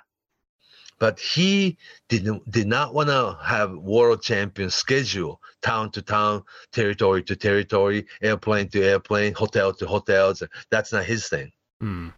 [1.00, 1.78] But he
[2.10, 8.08] didn't did not want to have world champion schedule town to town, territory to territory,
[8.22, 10.42] airplane to airplane, hotel to hotels.
[10.72, 11.52] That's not his thing.
[11.82, 12.10] Hmm.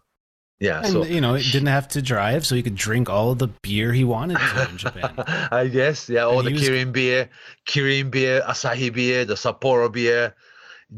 [0.60, 3.34] Yeah, And so you know, it didn't have to drive, so he could drink all
[3.34, 4.36] the beer he wanted
[4.70, 5.14] in Japan.
[5.50, 7.30] I guess, yeah, all And the he was- Kirin beer,
[7.66, 10.34] Kirin beer, Asahi beer, the Sapporo beer.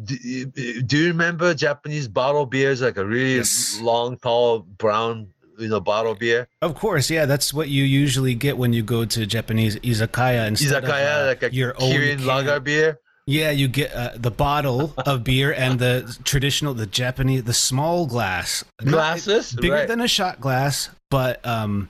[0.05, 0.17] Do,
[0.83, 3.79] do you remember Japanese bottle beers, like a really Yes.
[3.81, 6.49] long, tall, brown, you know, bottle beer?
[6.61, 10.83] Of course, yeah, that's what you usually get when you go to Japanese izakaya instead
[10.83, 12.27] Izakaya, of uh, like a your own Kirin can.
[12.27, 12.99] lager beer.
[13.27, 18.07] Yeah, you get uh, the bottle of beer and the traditional, the Japanese, the small
[18.07, 19.89] glass Not- Glasses, bigger right.
[19.89, 21.89] than a shot glass, but um,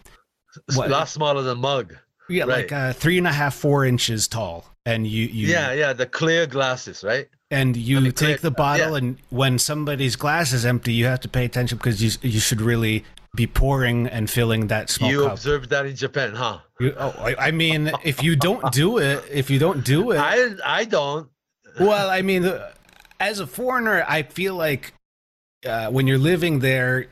[0.75, 0.91] What?
[0.91, 1.97] lot smaller than mug.
[2.29, 2.71] Yeah, Right.
[2.71, 6.07] like uh, three and a half, four inches tall, and you, you Yeah, yeah, the
[6.07, 7.29] clear glasses, right?
[7.51, 8.97] and you And the take the bottle, yeah.
[8.99, 12.61] and when somebody's glass is empty, you have to pay attention because you you should
[12.63, 13.05] really
[13.35, 15.33] be pouring and filling that small you cup.
[15.33, 16.59] observed that in Japan, huh?
[16.81, 20.19] You- oh, I, I mean, if you don't do it, if you don't do it,
[20.19, 21.29] I I don't.
[21.81, 22.51] well, I mean,
[23.21, 24.93] as a foreigner, I feel like
[25.67, 27.07] uh, when you're living there,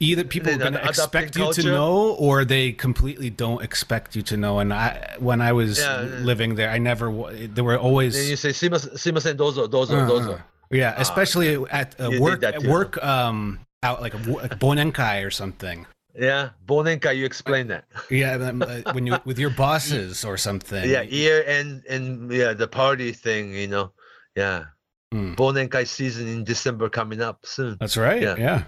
[0.00, 4.22] either people are going to expect you to know, or they completely don't expect you
[4.22, 4.58] to know.
[4.58, 6.02] And I, when I was Yeah.
[6.02, 7.10] living there, I never.
[7.32, 8.14] There were always.
[8.14, 12.42] Then you say, "Simasen, dozo, dozo, Uh, dozo." uh, yeah, especially at uh, work.
[12.42, 15.86] At work, um, out like a like bonenkai or something.
[16.14, 17.16] Yeah, bonenka.
[17.16, 17.84] You explain that.
[18.10, 20.88] Yeah, uh, when you with your bosses or something.
[20.88, 23.54] Yeah, year and and yeah, the party thing.
[23.54, 23.92] You know,
[24.34, 24.64] yeah.
[25.12, 25.34] Hmm.
[25.34, 27.76] Bonenkai season in December coming up soon.
[27.78, 28.22] that's right.
[28.22, 28.36] Yeah.
[28.36, 28.62] Yeah.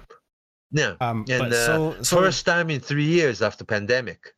[0.75, 4.35] Yeah, Um, and but uh, so, so first time in three years after pandemic.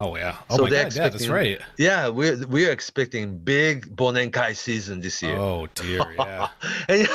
[0.00, 0.36] Oh yeah.
[0.50, 0.94] Oh so my god.
[0.94, 1.60] Yeah, that's right.
[1.78, 5.36] Yeah, we're we're expecting big bonenkai season this year.
[5.36, 6.04] Oh dear.
[6.18, 6.48] Yeah.
[6.88, 7.06] Any-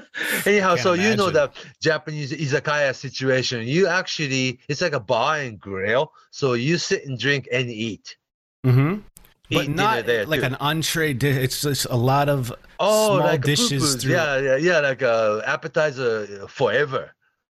[0.46, 1.50] Anyhow, so you know the
[1.82, 3.66] Japanese izakaya situation.
[3.66, 6.12] You actually, it's like a bar and grill.
[6.30, 8.16] So you sit and drink and eat.
[8.64, 9.00] Mm-hmm.
[9.50, 10.46] Eat But not there like too.
[10.46, 11.36] an entree dish.
[11.36, 13.96] It's just a lot of oh, small like dishes.
[13.96, 17.12] Through, Yeah, yeah, yeah, like a appetizer forever.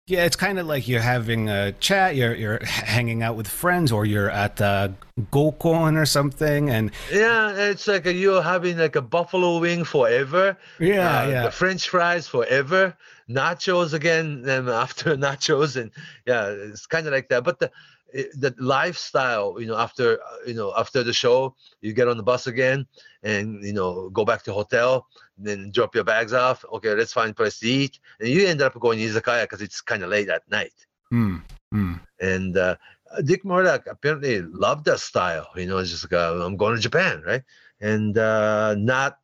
[0.08, 2.16] Yeah, it's kind of like you're having a chat.
[2.16, 4.90] You're you're hanging out with friends, or you're at uh,
[5.32, 10.58] Gokon or something, and Yeah, it's like a, you're having like a buffalo wing forever.
[10.80, 11.44] yeah, uh, yeah.
[11.46, 12.96] The French fries forever.
[13.28, 15.90] Nachos again, and after nachos, and
[16.28, 17.44] yeah, it's kind of like that.
[17.44, 17.72] But the
[18.14, 22.24] the lifestyle, you know, after uh, you know after the show, you get on the
[22.24, 22.86] bus again,
[23.26, 25.08] and you know go back to hotel,
[25.38, 26.64] then drop your bags off.
[26.74, 29.82] Okay, let's find a place to eat, and you end up going izakaya because it's
[29.82, 30.74] kind of late at night.
[31.10, 31.38] Hmm,
[31.72, 31.96] hmm.
[32.22, 32.78] And uh,
[33.26, 35.48] Dick Murdoch apparently loved that style.
[35.56, 37.44] You know, it's just like uh, I'm going to Japan, right?
[37.82, 39.18] And uh, not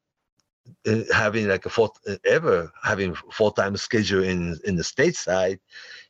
[0.88, 5.60] uh, having like a full ever having full time schedule in in the stateside.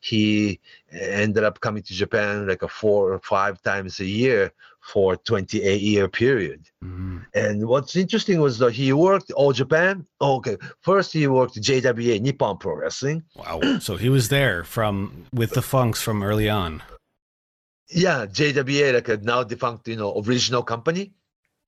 [0.00, 5.16] He ended up coming to Japan like a four or five times a year for
[5.16, 6.66] 28 year period.
[6.84, 7.24] Mhm.
[7.34, 10.06] And what's interesting was that he worked all Japan.
[10.20, 13.22] Oh, okay, first he worked JWA Nippon Pro Wrestling.
[13.36, 13.60] Wow.
[13.78, 16.82] So he was there from with the Funks from early on.
[17.90, 21.12] Yeah, JWA, like a now defunct, you know, original company.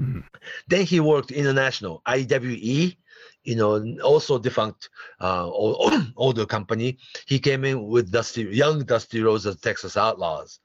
[0.03, 0.25] Mhm.
[0.69, 2.97] Then he worked international, IWE,
[3.45, 4.89] you know, also defunct
[5.21, 6.99] uh, ol- older company.
[7.27, 10.59] He came in with Dusty, young Dusty Rhodes of Texas Outlaws.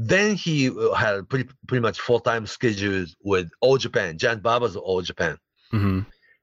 [0.00, 4.76] Then he uh, had pretty pretty much full time schedules with All Japan, Giant Baba's
[4.76, 5.36] All Japan.
[5.72, 6.00] hmm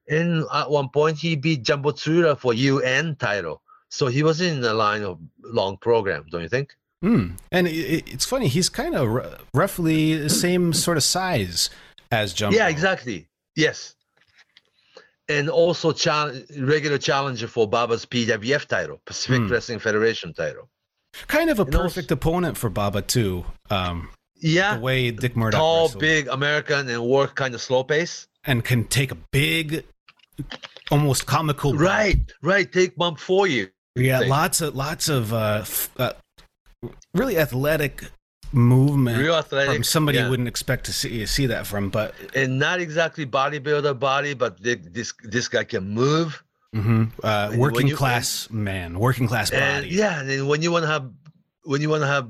[0.10, 3.62] And at one point, he beat Jumbo Tsuruta for UN title.
[3.89, 6.76] So he was in the line of long program, don't you think?
[7.04, 7.38] Mm.
[7.52, 8.48] And it, it- it's funny.
[8.50, 11.70] He's kind of r- roughly the same sort of size
[12.12, 12.58] as Jumbo.
[12.58, 13.28] Yeah, exactly.
[13.56, 13.96] Yes.
[15.30, 19.52] And also chal- regular challenger for Baba's PWF title, Pacific Hmm.
[19.52, 20.70] Wrestling Federation title.
[21.28, 23.45] Kind of a And perfect opponent for Baba too.
[23.69, 24.10] Um,
[24.41, 24.75] Yeah.
[24.75, 26.01] the way Dick Murdoch Tall, wrestled.
[26.01, 28.28] big American and work kind of slow pace.
[28.45, 29.84] and can take a big,
[30.91, 31.71] almost comical.
[31.71, 31.82] bump.
[31.82, 32.71] Right, right.
[32.71, 33.69] Take bump for you.
[33.95, 35.63] Yeah, lots of lots of uh,
[35.97, 36.12] uh,
[37.13, 38.04] really athletic
[38.51, 39.73] movement Real athletic.
[39.73, 40.25] from somebody yeah.
[40.25, 41.89] you wouldn't expect to see see that from.
[41.89, 46.43] But And not exactly bodybuilder body, but this this guy can move.
[46.75, 49.88] Mhm, uh, working you- class man, working class body.
[49.89, 51.09] yeah, and then when you want to have
[51.63, 52.29] when you want to have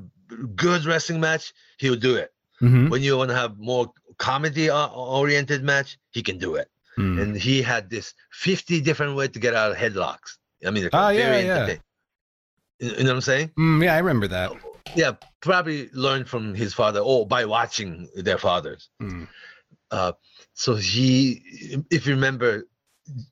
[0.55, 2.31] good wrestling match, he'll do it.
[2.61, 2.89] Mhm.
[2.89, 6.69] When you want to have more comedy oriented match, he can do it.
[6.97, 7.21] Mm.
[7.21, 10.37] and he had this 50 different way to get out of headlocks.
[10.65, 11.67] I mean, very yeah, yeah.
[11.67, 11.77] You
[12.79, 13.51] you know what I'm saying?
[13.59, 14.53] Mm, yeah, I remember that.
[14.95, 18.87] Yeah, probably learned from his father or by watching their fathers.
[19.01, 19.27] Mm.
[19.91, 20.13] Uh,
[20.53, 21.43] so he,
[21.91, 22.65] if you remember,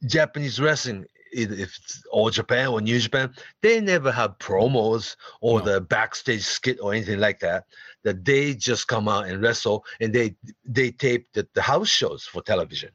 [0.05, 5.65] Japanese wrestling, if it's all Japan or New Japan, they never have promos or No.
[5.65, 7.65] the backstage skit or anything like that.
[8.03, 12.25] That they just come out and wrestle, and they they tape the, the house shows
[12.25, 12.91] for television.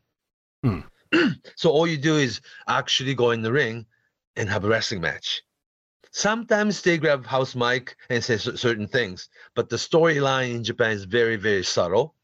[0.62, 0.80] Hmm.
[1.56, 3.86] so all you do is actually go in the ring
[4.36, 5.42] and have a wrestling match.
[6.10, 11.04] Sometimes they grab house mic and say certain things, but the storyline in Japan is
[11.04, 12.14] very very subtle.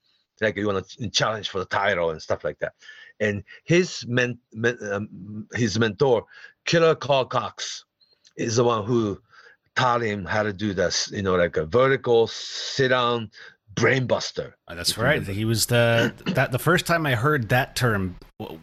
[0.42, 2.74] Like you want to challenge for the title and stuff like that
[3.20, 6.24] and his men, men um, his mentor,
[6.64, 7.84] Killer Karl Kox,
[8.36, 9.20] is the one who
[9.76, 11.10] taught him how to do this.
[11.12, 13.30] You know, like a vertical sit down
[13.74, 14.52] brainbuster.
[14.68, 15.14] Uh, That's right.
[15.14, 15.32] remember.
[15.32, 18.16] He was the that the first time I heard that term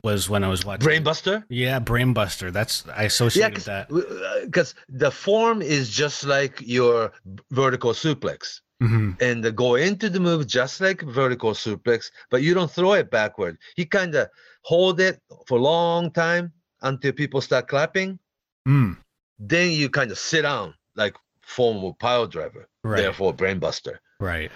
[0.04, 1.44] was when I was watching Brainbuster.
[1.50, 2.52] Yeah, brainbuster.
[2.52, 4.42] That's I associated Yeah, that.
[4.46, 7.12] because the form is just like your
[7.52, 8.62] vertical suplex.
[8.82, 13.12] Hmm and go into the move just like vertical suplex, but you don't throw it
[13.12, 13.58] backward.
[13.76, 14.28] He kind of
[14.64, 18.18] hold it for a long time until people start clapping.
[18.68, 18.98] Mm,
[19.38, 22.98] Then you kind of sit down like form of pile driver, Right.
[23.02, 23.98] therefore brainbuster.
[24.20, 24.52] right.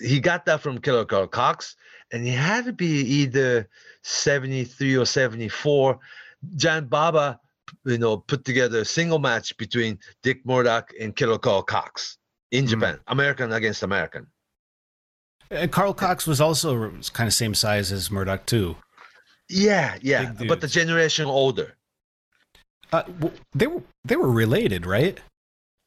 [0.00, 1.74] He got that from Killer Karl Kox,
[2.12, 3.68] and he had to be either
[4.02, 5.98] 73 or 74.
[6.56, 7.40] Giant Baba,
[7.84, 12.16] you know, put together a single match between Dick Murdoch and Killer Karl Kox
[12.50, 12.70] in Hmm.
[12.70, 14.26] Japan, American against American.
[15.50, 18.76] Uh, Karl Kox was also kind of same size as Murdoch too.
[19.48, 21.74] Yeah, yeah, but the generation older.
[22.92, 23.02] Uh,
[23.54, 25.18] they were they were related, right?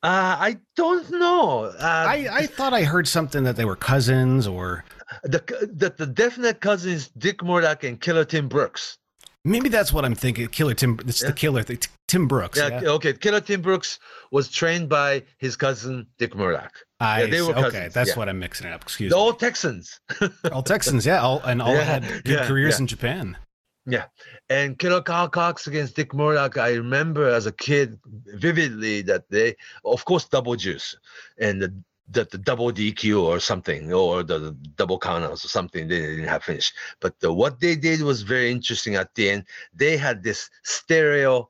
[0.04, 1.66] Uh, I don't know.
[1.66, 4.84] Uh, I, I thought I heard something that they were cousins or
[5.24, 5.40] the,
[5.76, 8.98] the the definite cousins Dick Murdoch and Killer Tim Brooks.
[9.46, 10.48] maybe that's what I'm thinking.
[10.48, 11.00] Killer Tim.
[11.06, 11.28] It's Yeah.
[11.30, 11.62] the killer.
[11.64, 11.80] thing.
[12.12, 12.58] Tim Brooks.
[12.60, 12.90] Yeah, Yeah.
[12.90, 13.14] okay.
[13.14, 13.98] Killer Tim Brooks
[14.32, 16.74] was trained by his cousin Dick Murdoch.
[17.00, 17.42] I they see.
[17.44, 18.16] were okay, that's yeah.
[18.18, 18.82] what I'm mixing up.
[18.82, 19.22] Excuse The me.
[19.22, 20.00] old Texans.
[20.52, 22.80] all Texans, yeah, all and all Yeah, had good yeah, careers yeah.
[22.84, 23.38] in Japan.
[23.86, 24.06] Yeah.
[24.50, 29.56] And Killer Karl Kox against Dick Murdoch, I remember as a kid vividly that they,
[29.86, 30.96] of course, double juice
[31.40, 31.74] and the,
[32.10, 36.28] the, the double DQ or something, or the, the double countouts or something they didn't
[36.28, 36.74] have finished.
[37.00, 39.46] But the, what they did was very interesting at the end.
[39.74, 41.50] They had this stereo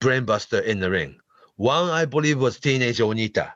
[0.00, 1.18] brainbuster in the ring.
[1.56, 3.52] One, I believe, was Teenage Onita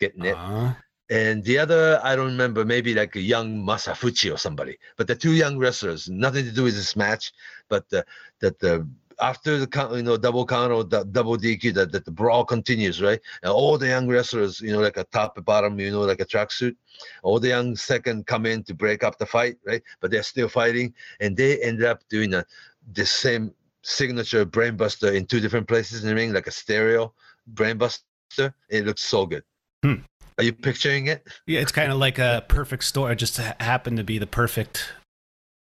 [0.00, 0.74] getting it Uh,
[1.10, 4.78] and the other I don't remember, maybe like a young Masa Fuchi or somebody.
[4.96, 7.32] But the two young wrestlers, nothing to do with this match,
[7.68, 8.06] but the,
[8.40, 8.88] that the
[9.20, 12.44] after the count, you know double count or the double DQ, that, that the brawl
[12.44, 13.20] continues, right?
[13.42, 16.20] And all the young wrestlers, you know, like a top and bottom, you know, like
[16.20, 16.74] a tracksuit.
[17.22, 19.82] All the young second come in to break up the fight, right?
[20.00, 22.44] But they're still fighting, and they ended up doing a
[22.92, 23.52] the same
[23.84, 27.12] signature brainbuster in two different places in the ring, like a stereo
[27.52, 28.52] brainbuster.
[28.68, 29.44] It looks so good.
[29.82, 29.96] Hmm.
[30.38, 31.26] Are you picturing it?
[31.46, 33.12] yeah, it's kind of like a perfect story.
[33.12, 34.88] It just happened to be the perfect,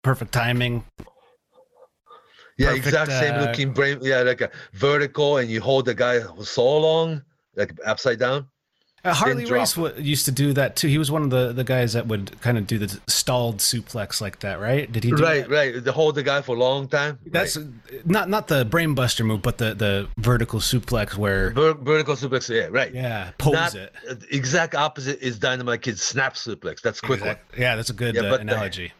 [0.03, 0.85] perfect timing.
[2.59, 4.01] Yeah, Perfect, exact same uh, looking brain.
[4.03, 7.23] Yeah, like a vertical, and you hold the guy so long,
[7.55, 8.49] like upside down.
[9.11, 10.89] Uh, Harley Race w- used to do that too.
[10.89, 14.21] He was one of the, the guys that would kind of do the stalled suplex
[14.21, 14.91] like that, right?
[14.91, 15.11] Did he?
[15.11, 15.51] Do Right, that?
[15.51, 15.85] right.
[15.85, 17.19] The hold the guy for a long time.
[17.27, 17.67] That's right.
[18.07, 22.49] not not the brainbuster move, but the the vertical suplex where Ver- vertical suplex.
[22.49, 22.93] Yeah, right.
[22.95, 23.93] yeah pose Not it.
[24.11, 26.81] uh, exact opposite is Dynamite Kid's snap suplex.
[26.83, 27.31] That's quick one.
[27.31, 28.93] Exact- Yeah, that's a good Yeah, uh, but the- analogy.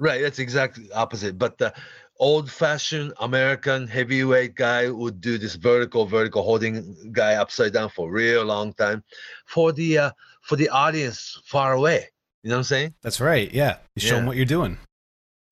[0.00, 1.36] Right, that's exact opposite.
[1.38, 1.74] But the
[2.18, 8.12] old-fashioned American heavyweight guy would do this vertical, vertical holding guy upside down for a
[8.12, 9.02] real long time,
[9.46, 10.10] for the uh,
[10.42, 12.08] for the audience far away.
[12.42, 12.94] You know what I'm saying?
[13.02, 13.52] That's right.
[13.52, 14.78] Yeah, you show them what you're doing.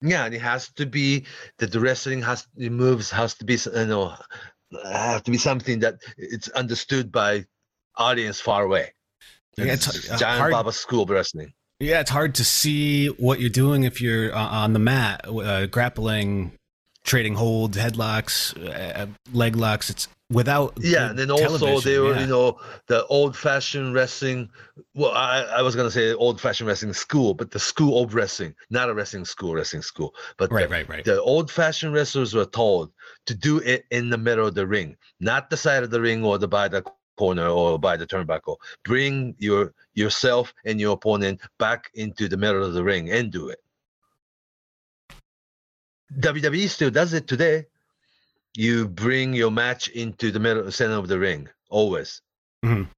[0.03, 1.25] Yeah, and it has to be
[1.59, 4.15] that the wrestling has the moves has to be you know
[4.85, 7.45] have to be something that it's understood by
[7.97, 8.93] audience far away.
[9.57, 11.53] Yeah, it's it's, uh, Giant hard- Baba School Wrestling.
[11.79, 15.67] Yeah, it's hard to see what you're doing if you're uh, on the mat, uh,
[15.67, 16.53] grappling,
[17.07, 19.89] trading holds, headlocks, uh, leg locks.
[19.89, 22.21] It's without Yeah, and then also they were yeah.
[22.21, 24.51] you know the old-fashioned wrestling.
[24.95, 28.91] Well, I, I was gonna say old-fashioned wrestling school, but the school of wrestling, not
[28.91, 31.05] a wrestling school, wrestling school, but right, the, right, right.
[31.05, 32.93] the old-fashioned wrestlers were told
[33.27, 36.25] to do it in the middle of the ring, not the side of the ring
[36.25, 36.85] or the by the
[37.17, 38.57] corner or by the turnbuckle.
[38.85, 43.49] Bring your yourself and your opponent back into the middle of the ring and do
[43.49, 43.61] it.
[46.19, 47.67] WWE still does it today.
[48.55, 52.23] You bring your match into the middle center of the ring always.
[52.65, 52.89] Mhm.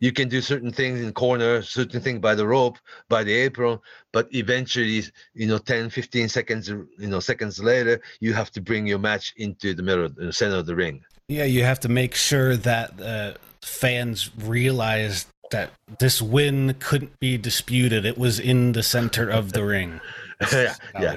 [0.00, 3.78] You can do certain things in corner, certain thing by the rope, by the apron,
[4.12, 5.04] but eventually,
[5.34, 9.32] you know, 10, 15 seconds, you know, seconds later, you have to bring your match
[9.36, 11.04] into the middle, the center of the ring.
[11.28, 17.38] Yeah, you have to make sure that uh, fans realize that this win couldn't be
[17.38, 18.04] disputed.
[18.04, 20.00] It was in the center of the ring.
[20.52, 21.16] Yeah, yeah.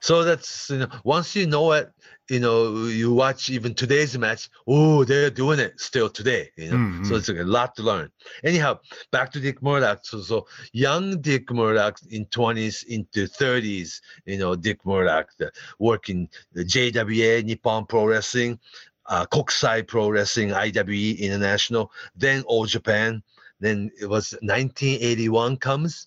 [0.00, 1.90] So that's you know once you know it,
[2.28, 4.48] you know you watch even today's match.
[4.66, 6.50] Oh, they're doing it still today.
[6.56, 7.06] You know, Mhm.
[7.06, 8.10] so it's a lot to learn.
[8.44, 8.78] Anyhow,
[9.10, 10.00] back to Dick Murdoch.
[10.04, 14.00] So, so young Dick Murdoch in twenties into thirties.
[14.26, 18.58] You know, Dick Murdoch the, working the JWA Nippon Pro Wrestling,
[19.06, 23.22] uh, Kokusai Pro Wrestling, IWE International, then All Japan.
[23.60, 26.06] Then it was 1981 comes.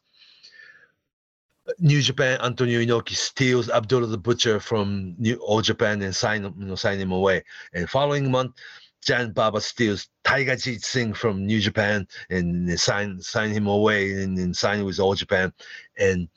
[1.80, 6.56] New Japan, Antonio Inoki steals Abdullah the Butcher from New All Japan and sign him,
[6.58, 7.44] you know, sign him away.
[7.74, 8.56] And following month,
[9.04, 14.38] Giant Baba steals Tiger Jeet Singh from New Japan and sign sign him away and,
[14.38, 15.52] and sign with All Japan.
[15.98, 16.30] And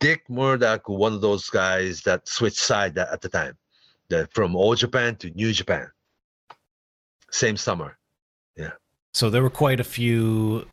[0.00, 3.56] Dick Murdoch, one of those guys that switched side at, at the time,
[4.08, 5.90] that from All Japan to New Japan.
[7.30, 7.98] Same summer.
[8.56, 8.72] Yeah.
[9.12, 10.66] So there were quite a few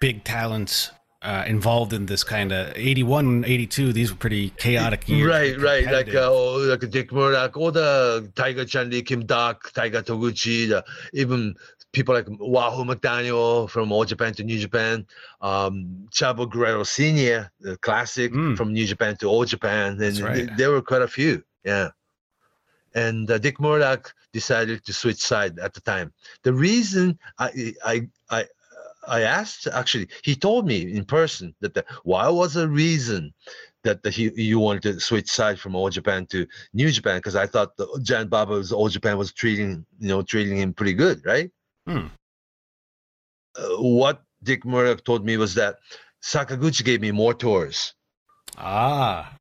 [0.00, 0.90] big talents
[1.22, 3.92] uh, involved in this kind of 81, 82.
[3.92, 5.28] These were pretty chaotic years.
[5.28, 5.84] Right, right.
[5.84, 10.68] Like uh, oh, like Dick Murdoch, all the Tiger Chung Lee, Kim Duk, Tiger Toguchi,
[10.68, 11.56] the, even
[11.92, 15.06] people like Wahoo McDaniel from All Japan to New Japan,
[15.40, 18.56] um, Chavo Guerrero Sr., the classic Mm.
[18.56, 20.00] from New Japan to All Japan.
[20.00, 20.34] And right.
[20.36, 21.42] th- there were quite a few.
[21.64, 21.88] Yeah.
[22.94, 26.12] And uh, Dick Murdoch decided to switch side at the time.
[26.42, 28.08] The reason I, I,
[29.08, 33.32] I, asked actually, he told me in person that the, why was the reason
[33.84, 37.36] that the, he you wanted to switch side from All Japan to New Japan because
[37.36, 41.24] I thought the Giant Baba's All Japan was treating you know treating him pretty good,
[41.24, 41.50] right?
[41.86, 42.06] Hmm.
[43.56, 45.76] Uh, what Dick Murdoch told me was that
[46.22, 47.94] Sakaguchi gave me more tours.
[48.56, 49.34] Ah.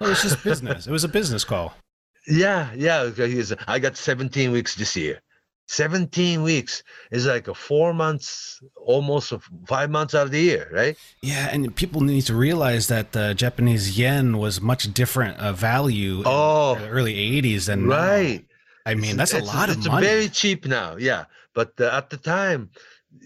[0.00, 0.86] Well, it's just business.
[0.86, 1.74] it was a business call.
[2.26, 3.00] Yeah, yeah.
[3.00, 5.20] okay, He was, I got 17 weeks this year.
[5.66, 9.32] 17 weeks is like a four months, almost
[9.66, 10.96] five months out of the year, right?
[11.22, 16.22] Yeah, and people need to realize that the Japanese yen was much different uh, value
[16.26, 16.74] Oh.
[16.76, 17.96] in the early 80s than now.
[17.96, 18.44] right.
[18.86, 20.06] I mean, It's- that's a it's- lot of it's money.
[20.06, 21.24] very cheap now, yeah.
[21.54, 22.70] But uh, at the time,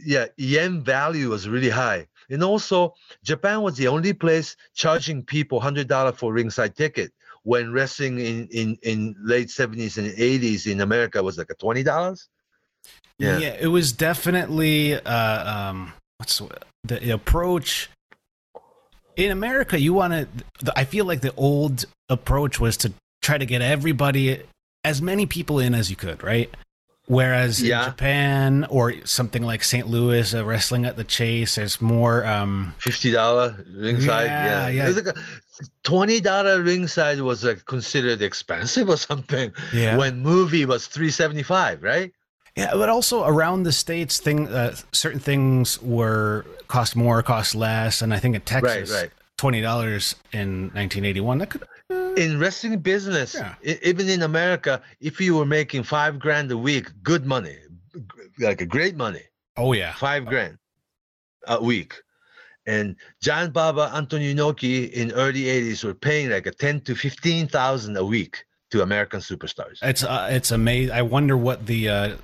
[0.05, 2.08] yeah, yen value was really high.
[2.31, 7.13] And also, Japan was the only place charging people hundred dollar for ringside ticket
[7.43, 11.83] when wrestling in in in late seventies and eighties in America was like a twenty
[11.83, 12.29] dollars.
[13.19, 13.39] Yeah.
[13.39, 13.57] Yeah.
[13.59, 16.49] it was definitely uh, um, what's the,
[16.85, 17.91] the approach
[19.17, 19.79] in America.
[19.79, 20.79] You want to.
[20.79, 24.43] I feel like the old approach was to try to get everybody,
[24.85, 26.55] as many people in as you could, right?
[27.09, 27.85] Whereas Yeah.
[27.85, 29.89] in Japan or something like St.
[29.89, 32.25] Louis, uh, wrestling at the Chase, there's more.
[32.27, 34.27] Um, Fifty dollar ringside.
[34.27, 34.95] Yeah, Yeah, yeah.
[34.95, 35.17] Like
[35.83, 39.53] Twenty dollar ringside was like considered expensive or something.
[39.73, 39.97] Yeah.
[39.97, 42.13] When movie was three seventy five, right?
[42.57, 48.03] Yeah, but also around the states, thing uh, certain things were cost more, cost less,
[48.03, 49.11] and I think in Texas, right.
[49.39, 51.39] twenty dollars in 1981.
[51.39, 53.55] That could in wrestling business, Yeah.
[53.65, 57.57] e- even in America, if you were making five grand a week, good money,
[58.39, 59.23] like a great money,
[59.57, 60.59] oh yeah, five grand
[61.47, 61.95] a week.
[62.67, 67.97] And Giant Baba, Antonio Inoki in early 80s were paying like a 10 to 15,000
[67.97, 69.79] a week to American superstars.
[69.83, 70.93] it's uh, it's amazing.
[70.95, 72.17] I wonder what the uh,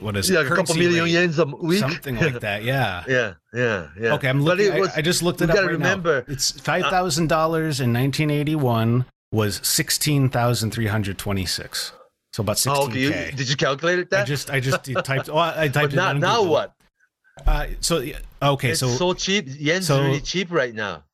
[0.00, 0.34] what is it?
[0.34, 1.80] Yeah, like a couple million rate, yens a week.
[1.80, 2.62] something like that.
[2.64, 3.04] Yeah.
[3.08, 4.14] yeah, yeah, yeah.
[4.14, 4.78] Okay, I'm looking.
[4.78, 6.32] was- I, I just looked it up gotta right remember, uh, now.
[6.32, 11.92] It's five thousand dollars in 1981 was sixteen thousand three hundred twenty-six.
[12.32, 13.26] So about Oh, sixteen okay.
[13.30, 15.28] You, did you calculate it That I just I just typed.
[15.28, 16.52] Oh, I typed it now, now Google.
[16.52, 16.74] what?
[17.46, 18.04] Uh, so
[18.42, 19.46] okay, it's so, so, cheap.
[19.48, 21.04] Yen's so- really cheap right now.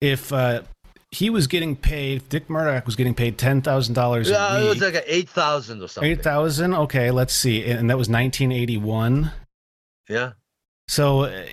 [0.00, 0.62] if uh,
[1.10, 4.80] he was getting paid, Dick Murdoch was getting paid ten thousand dollars Yeah, it was
[4.80, 6.10] like 8,000 or something.
[6.10, 6.74] Eight thousand.
[6.74, 9.30] Okay, let's see, and that was 1981.
[10.08, 10.32] Yeah.
[10.88, 11.44] So uh,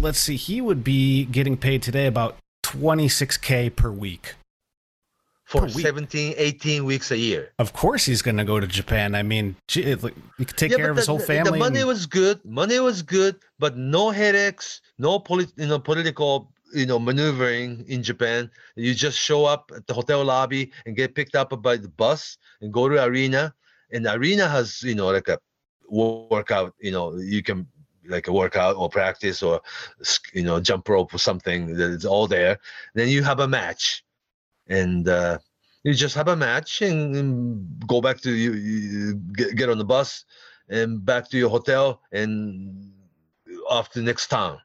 [0.00, 4.34] let's see, he would be getting paid today about 26k per week.
[5.44, 5.86] For Per week.
[5.86, 7.52] 17, 18 weeks a year.
[7.58, 9.14] Of course, he's going to go to Japan.
[9.14, 10.12] I mean, he could
[10.58, 11.52] take Yeah, care of his whole family.
[11.52, 12.44] The money and- was good.
[12.44, 18.02] Money was good, but no headaches, no polit- you know, political, you know, maneuvering in
[18.02, 18.50] Japan.
[18.76, 22.38] You just show up at the hotel lobby and get picked up by the bus
[22.60, 23.54] and go to arena.
[23.92, 25.38] And arena has, you know, like a
[25.88, 26.74] workout.
[26.80, 27.66] You know, you can
[28.06, 29.60] like a workout or practice or
[30.32, 32.58] you know jump rope or something is all there.
[32.94, 34.04] Then you have a match,
[34.66, 35.38] and uh,
[35.84, 39.78] you just have a match and, and go back to you, you get, get on
[39.78, 40.24] the bus
[40.68, 42.92] and back to your hotel and
[43.68, 44.58] off to the next town.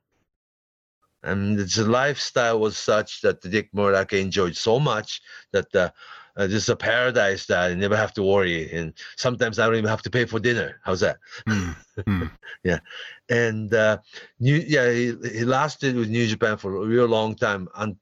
[1.23, 5.21] And the lifestyle was such that Dick Murdoch enjoyed so much
[5.51, 5.89] that uh,
[6.35, 9.75] uh, this is a paradise that I never have to worry, and sometimes I don't
[9.75, 10.79] even have to pay for dinner.
[10.83, 11.17] How's that?
[11.47, 11.71] Hmm.
[12.07, 12.23] Hmm.
[13.29, 13.99] and uh,
[14.39, 17.95] New, yeah, he, he lasted with New Japan for a real long time, and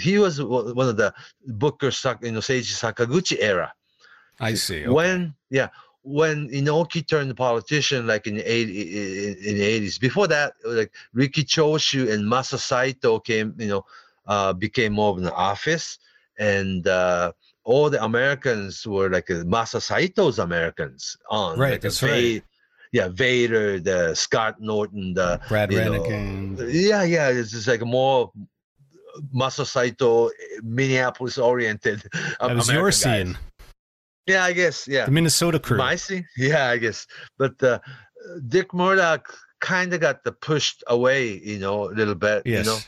[0.00, 1.12] he was one of the
[1.46, 1.90] Booker,
[2.22, 3.72] you know, Seiji Sakaguchi era.
[4.40, 4.80] I see.
[4.80, 4.88] Okay.
[4.88, 5.68] When yeah,
[6.04, 9.98] when Inoki turned politician, like in the 80, in, the eighties.
[9.98, 13.86] Before that, like Riki Choshu and Masa Saito came, you know,
[14.26, 15.98] uh, became more of an office,
[16.38, 17.32] and uh,
[17.64, 22.42] all the Americans were like uh, Masa Saito's Americans on Right, like, that's Va- right.
[22.92, 26.60] Yeah, Vader, the Scott Norton, the Brad Rheingans.
[26.72, 28.30] yeah, yeah, it's just like more
[29.34, 30.30] Masa Saito,
[30.62, 32.02] Minneapolis oriented.
[32.40, 33.36] That was your scene.
[34.26, 34.88] Yeah, I guess.
[34.88, 35.04] Yeah.
[35.04, 35.76] The Minnesota crew.
[35.76, 36.26] My scene?
[36.36, 37.06] Yeah, I guess.
[37.38, 37.78] But uh,
[38.48, 42.64] Dick Murdoch kind of got the pushed away, you know, a little bit, yes.
[42.64, 42.78] you know.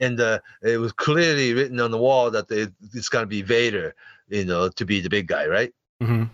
[0.00, 3.42] And uh, it was clearly written on the wall that it, it's going to be
[3.42, 3.94] Vader,
[4.28, 5.72] you know, to be the big guy, right?
[6.00, 6.24] hmm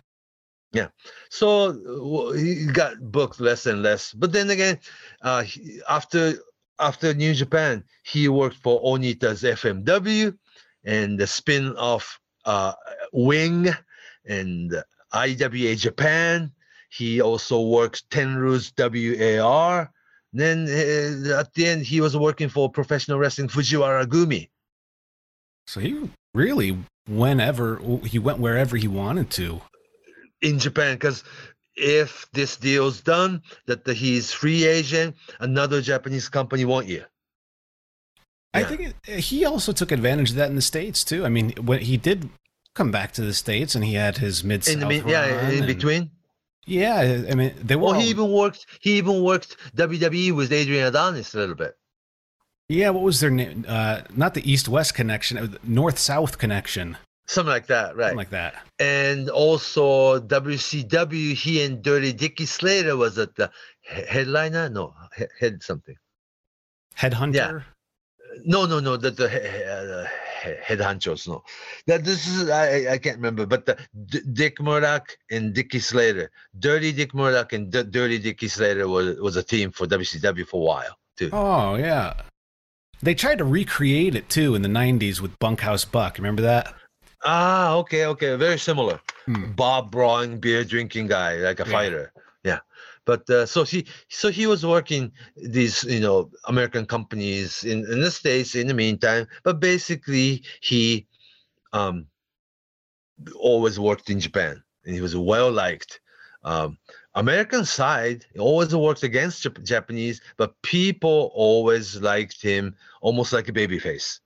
[0.73, 0.89] Yeah.
[1.31, 4.13] So uh, he got booked less and less.
[4.13, 4.79] But then again,
[5.23, 6.35] uh, he, after
[6.81, 10.37] after New Japan, he worked for Onita's FMW
[10.85, 12.73] and the spin-off uh,
[13.13, 13.69] Wing
[14.29, 16.53] and IWA Japan.
[16.91, 19.91] He also worked Tenryu's WAR.
[20.33, 24.49] Then uh, at the end, he was working for professional wrestling Fujiwara Gumi.
[25.67, 29.61] So he really, whenever he went wherever he wanted to.
[30.43, 31.25] in Japan because
[31.77, 37.05] if this deal's done, that the, he's free agent, another Japanese company want you.
[38.55, 41.25] I think it, he also took advantage of that in the states too.
[41.25, 42.29] I mean, when he did
[42.79, 45.59] come back to the states and he had his mid In the mean, yeah, in
[45.59, 46.11] and- between.
[46.65, 47.83] Yeah, I mean, they were.
[47.87, 48.67] Well, all- he even worked.
[48.81, 51.75] He even worked WWE with Adrian Adonis a little bit.
[52.69, 53.65] yeah, what was their name?
[53.67, 58.09] Uh, not the East West connection, North South connection, Something like that, right?
[58.11, 58.53] something like that.
[58.79, 61.33] and also WCW.
[61.35, 63.51] He and Dirty Dicky Slater was at the
[64.15, 64.69] headliner.
[64.69, 64.95] No,
[65.41, 65.97] head something.
[66.97, 67.35] Headhunter.
[67.35, 67.61] Yeah.
[68.45, 68.97] No, no, no.
[68.99, 70.07] The the he- he- uh,
[70.39, 71.27] head honchos.
[71.29, 71.43] No,
[71.87, 73.47] that this is I I- I can't remember.
[73.47, 73.77] But the
[74.07, 79.17] D- Dick Murdoch and Dickie Slater, Dirty Dick Murdoch and D- Dirty Dickie Slater was
[79.19, 81.31] was a team for WCW for a while too.
[81.33, 82.15] Oh yeah.
[83.01, 86.17] They tried to recreate it too in the '90s with Bunkhouse Buck.
[86.19, 86.75] Remember that?
[87.25, 89.01] Ah, okay, okay, very similar.
[89.27, 89.53] Hmm.
[89.53, 91.73] Bob Brawling, beer drinking guy, like a Yeah.
[91.73, 92.13] fighter.
[93.09, 98.03] But uh, so he so he was working these you know American companies in in
[98.03, 101.07] the states in the meantime, but basically he
[101.73, 102.07] um
[103.35, 106.01] always worked in Japan and he was well liked.
[106.45, 106.77] Um,
[107.15, 113.53] American side always worked against Jap- Japanese, but people always liked him almost like a
[113.53, 114.21] babyface.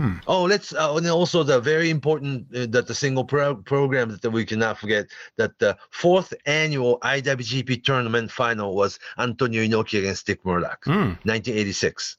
[0.00, 0.14] Hmm.
[0.26, 4.30] Oh, let's uh, and also the very important uh, that the single pro- program that
[4.30, 5.04] we cannot forget
[5.36, 11.12] that the fourth annual IWGP tournament final was Antonio Inoki against Dick Murdoch, Hmm.
[11.28, 12.16] 1986.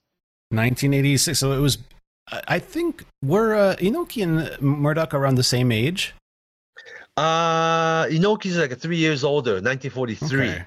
[0.49, 1.39] 1986.
[1.39, 1.79] So it was.
[2.47, 6.13] I think were uh, Inoki and Murdoch around the same age.
[7.17, 10.49] Uh Inoki's like three years older, 1943.
[10.49, 10.63] Okay.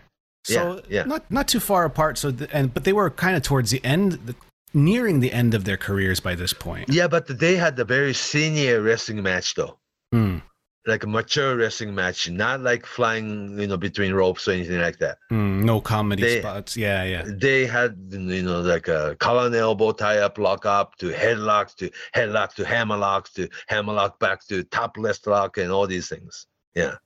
[0.46, 1.04] So Yeah, yeah.
[1.04, 2.18] not not too far apart.
[2.18, 4.34] So the, and but they were kind of towards the end, the,
[4.74, 6.88] nearing the end of their careers by this point.
[6.88, 9.78] Yeah, but they had a very senior wrestling match though.
[10.12, 10.38] Hmm.
[10.86, 14.98] Like a mature wrestling match, not like flying, you know, between ropes or anything like
[14.98, 15.16] that.
[15.30, 16.76] Hmm, no comedy They- spots.
[16.76, 17.24] Yeah, yeah.
[17.26, 21.74] they had you know like a collar and elbow tie up lock up to headlock
[21.76, 26.96] to headlock to hammerlock to hammerlock back to topless lock and all these things yeah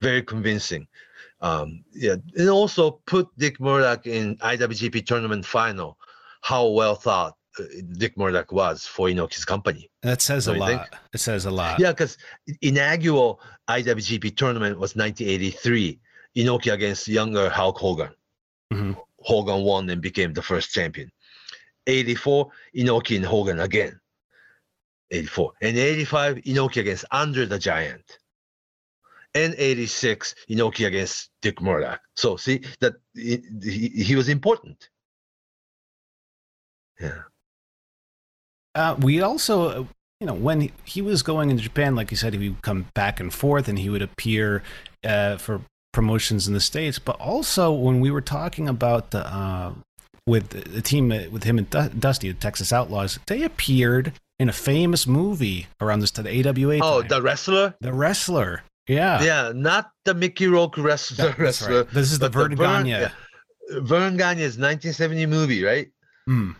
[0.00, 0.86] very convincing
[1.42, 5.98] um yeah and also put dick murdoch in iwgp tournament final
[6.42, 7.64] how well thought uh,
[7.98, 10.80] dick murdoch was for inoki's company That says a you think?
[10.80, 10.94] lot.
[11.12, 11.78] It says a lot.
[11.80, 12.16] yeah because
[12.60, 15.98] inaugural iwgp tournament was 1983
[16.36, 18.10] inoki against younger hulk hogan
[18.72, 18.96] Mhm.
[19.20, 21.08] Hogan won and became the first champion.
[21.86, 24.00] 84, Inoki and Hogan again.
[25.10, 25.52] 84.
[25.60, 28.18] And 85, Inoki against Andre the Giant.
[29.34, 32.00] And 86, Inoki against Dick Murdoch.
[32.16, 34.88] So see that he, he, he was important.
[37.00, 37.22] Yeah.
[38.74, 39.84] Uh, we also, uh,
[40.20, 42.86] you know, when he, he was going into Japan, like you said, he would come
[42.94, 44.62] back and forth, and he would appear
[45.04, 45.60] uh, for
[45.92, 46.98] promotions in the states.
[46.98, 49.72] But also, when we were talking about the uh,
[50.26, 54.48] with the team uh, with him and Du- Dusty, the Texas Outlaws, they appeared in
[54.48, 56.78] a famous movie around this time, the AWA.
[56.82, 57.08] Oh, time.
[57.08, 57.74] the wrestler?
[57.80, 58.62] the wrestler.
[58.88, 61.28] Yeah, Yeah, not the Mickey Rourke wrestler.
[61.28, 61.90] That- wrestler right.
[61.90, 62.88] This is the Verne Verne- Gagne.
[62.90, 63.10] yeah.
[63.80, 65.88] Verne Gagne's 1970 movie, right?
[66.26, 66.52] Hmm.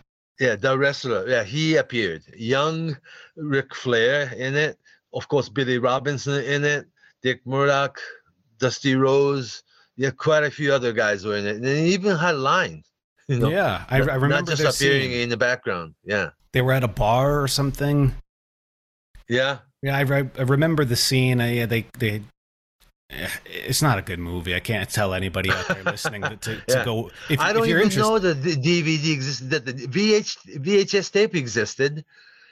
[0.43, 1.28] Yeah, the wrestler.
[1.28, 2.24] Yeah, he appeared.
[2.36, 2.97] Young
[3.36, 4.76] Ric Flair in it.
[5.14, 6.86] of course, Billy Robinson in it,
[7.22, 8.01] Dick Murdoch,
[8.59, 9.62] Dusty Rhodes.
[9.97, 12.86] Yeah, quite a few other guys were in it, and it even had lines.
[13.28, 15.20] You know, yeah, I, I remember not just appearing scene.
[15.20, 15.95] in the background.
[16.05, 18.12] Yeah, They were at a bar or something.
[19.28, 19.59] yeah.
[19.84, 21.40] Yeah, I, re- I remember the scene.
[21.40, 22.22] I, yeah, they they.
[23.12, 24.54] Eh, It's not a good movie.
[24.54, 27.10] I can't tell anybody out there listening to, to, to go.
[27.28, 29.50] If, I don't you're even interested, know that the DVD existed.
[29.50, 32.04] That the VH, VHS tape existed.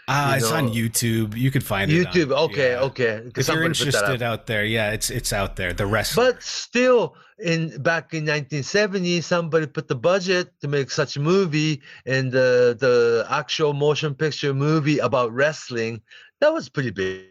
[0.08, 1.36] ah, you it's on YouTube.
[1.36, 2.06] You could find it.
[2.06, 2.32] on- YouTube.
[2.50, 2.80] Okay, yeah.
[2.80, 3.22] okay.
[3.26, 3.94] If you're somebody put that up.
[3.94, 5.72] interested out there, yeah, it's it's out there.
[5.72, 6.16] The rest.
[6.16, 11.82] But still, in back in 1970, somebody put the budget to make such a movie,
[12.06, 16.02] and the the actual motion picture movie about wrestling
[16.40, 17.26] that was pretty big.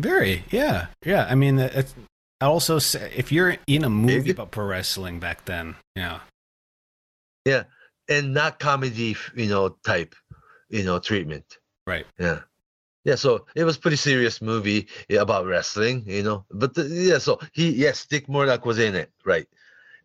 [0.00, 1.26] Very, yeah, yeah.
[1.28, 1.94] I mean, it's
[2.44, 6.20] also s- if you're in a movie about pro wrestling back then, yeah,
[7.44, 7.64] Yeah,
[8.08, 10.14] and not comedy, you know, type,
[10.68, 11.58] you know, treatment.
[11.86, 12.06] right.
[12.18, 12.40] Yeah.
[13.04, 16.44] Yeah, so it was pretty serious movie about wrestling, you know.
[16.52, 19.48] But the, yeah, so he yes, Dick Murdoch was in it, right?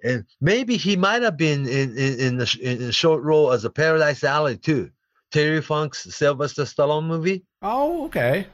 [0.04, 3.66] And maybe he might have been in in in, the, in a short role as
[3.66, 4.90] a Paradise Alley too.
[5.32, 7.46] Terry Funk's Sylvester Stallone movie.
[7.62, 8.48] Oh, okay.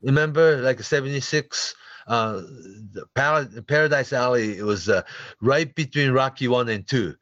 [0.00, 1.74] Remember, like '76,
[2.06, 2.42] uh,
[3.14, 4.56] Paradise Alley.
[4.58, 5.02] It was uh,
[5.40, 7.14] right between Rocky One and Two.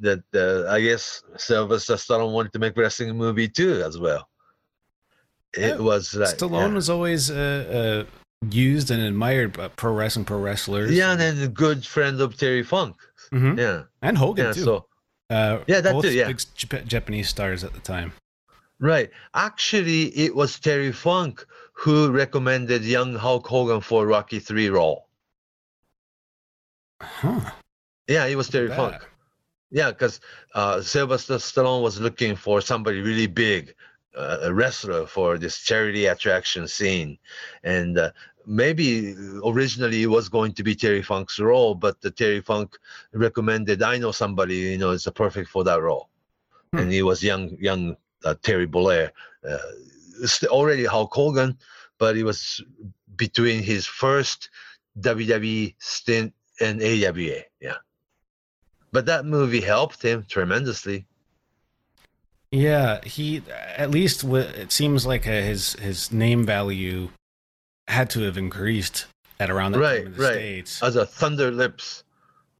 [0.00, 4.28] That uh, I guess Sylvester Stallone wanted to make wrestling a movie too, as well.
[5.54, 6.74] It Yeah, was like, Stallone yeah.
[6.74, 10.92] was always uh, uh, used and admired by pro wrestling, pro wrestlers.
[10.92, 12.96] Yeah, and then a good friend of Terry Funk.
[13.32, 13.58] Mhm.
[13.58, 14.52] Yeah, and Hogan yeah.
[14.52, 14.64] too.
[14.64, 14.86] So
[15.30, 16.28] uh, Yeah, that both too, yeah.
[16.28, 18.12] big Jap- Japanese stars at the time.
[18.78, 21.44] right, actually, it was Terry Funk
[21.82, 25.08] who recommended young Hulk Hogan for Rocky Three role.
[27.00, 27.40] Huh.
[28.06, 28.68] Yeah, it was Terry.
[28.68, 29.02] Funk.
[29.72, 30.20] Yeah, because
[30.54, 33.74] uh, Sylvester Stallone was looking for somebody really big,
[34.16, 37.18] uh, a wrestler for this charity attraction scene,
[37.64, 38.10] and uh,
[38.46, 42.78] maybe originally it was going to be Terry Funk's role, but the Terry Funk
[43.12, 46.10] recommended, "I know somebody, you know, is perfect for that role,"
[46.72, 46.78] Hmm.
[46.78, 49.10] and he was young, young uh, Terry Bollea,
[49.48, 49.58] uh,
[50.44, 51.58] already Hulk Hogan,
[51.98, 52.62] but it was
[53.16, 54.50] between his first
[55.00, 57.42] WWE stint and AWA.
[57.60, 57.76] Yeah.
[58.92, 61.06] But that movie helped him tremendously.
[62.50, 67.08] Yeah, he at least it seems like uh, his his name value
[67.88, 69.06] had to have increased
[69.40, 70.32] at around that Right, time in the right.
[70.34, 70.82] states.
[70.82, 72.04] As a Thunder Lips.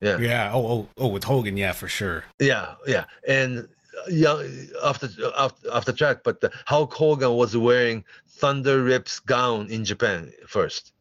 [0.00, 0.18] Yeah.
[0.18, 0.50] yeah.
[0.52, 2.24] Oh, oh, oh, with Hogan, yeah, for sure.
[2.40, 3.04] Yeah, yeah.
[3.28, 3.68] And
[4.06, 4.44] uh, young
[4.82, 10.32] after after after track, but the Hulk Hogan was wearing Thunder Rips gown in Japan
[10.46, 10.92] first.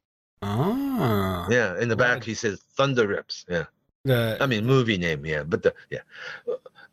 [0.43, 2.23] Ah, Yeah, in the back Right.
[2.23, 3.45] he says Thunder Rips.
[3.49, 3.65] Yeah.
[4.05, 5.43] The, I mean movie name, yeah.
[5.43, 5.99] But the yeah.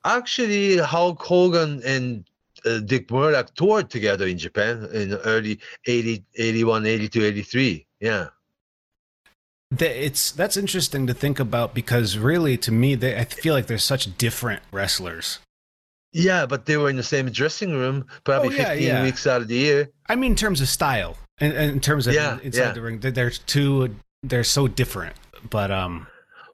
[0.04, 2.24] Actually Hulk Hogan and
[2.64, 7.86] uh, Dick Murdoch toured together in Japan in early 80, 81, 82, 83.
[8.00, 8.28] Yeah.
[9.70, 13.66] the, it's that's interesting to think about because really, to me, they, I feel like
[13.66, 15.38] they're such different wrestlers.
[16.18, 19.02] Yeah, but they were in the same dressing room probably Oh, yeah, 15 yeah.
[19.04, 19.88] weeks out of the year.
[20.08, 22.98] I mean, in terms of style, and in, in terms of Yeah, inside the ring,
[22.98, 23.94] they're, two.
[24.24, 25.14] They're so different,
[25.48, 26.08] but um,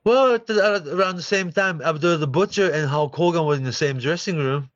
[0.05, 3.55] Well, at the, at around the same time, Abdul the Butcher and Hulk Hogan were
[3.55, 4.69] in the same dressing room.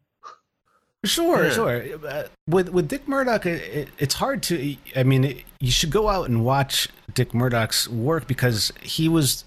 [1.05, 1.51] Sure, Yeah.
[1.53, 1.83] sure.
[2.09, 4.75] Uh, with with Dick Murdoch, it, it, it's hard to.
[4.97, 9.45] I mean, it, you should go out and watch Dick Murdoch's work because he was.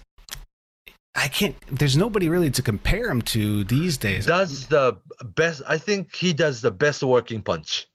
[1.14, 1.54] I can't.
[1.70, 4.26] There's nobody really to compare him to these days.
[4.26, 4.96] Does the
[5.34, 5.62] best?
[5.68, 7.86] I think he does the best working punch.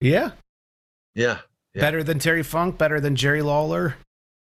[0.00, 0.32] yeah?
[1.14, 1.38] Yeah.
[1.74, 1.80] Yeah.
[1.82, 3.96] better than Terry Funk, better than Jerry Lawler.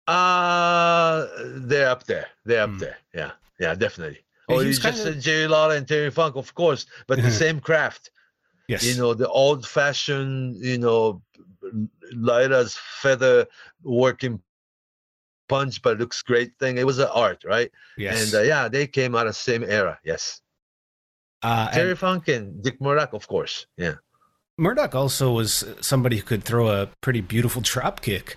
[0.07, 1.27] Uh
[1.69, 2.27] they're up there.
[2.45, 2.79] They're up Hmm.
[2.79, 2.97] there.
[3.14, 3.31] Yeah.
[3.61, 4.21] Yeah, definitely.
[4.49, 7.61] Yeah, Oh, you just said Jerry Lawler and Terry Funk, of course, but the same
[7.61, 8.11] craft.
[8.69, 11.23] Yes, You know, the old-fashioned, you know,
[12.14, 13.47] light as feather
[13.83, 14.41] working
[15.49, 16.78] punch, but looks great thing.
[16.78, 17.70] It was an art, right?
[17.96, 18.22] yes.
[18.32, 19.99] And uh, yeah, they came out of same era.
[20.05, 20.40] Yes.
[21.42, 23.66] uh, Terry and Funk and Dick Murdoch, of course.
[23.76, 23.94] Yeah.
[24.59, 28.36] Murdoch also was somebody who could throw a pretty beautiful drop kick.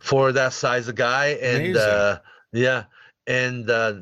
[0.00, 1.38] For that size of guy.
[1.42, 2.20] And uh,
[2.52, 2.84] yeah.
[3.26, 3.94] And uh,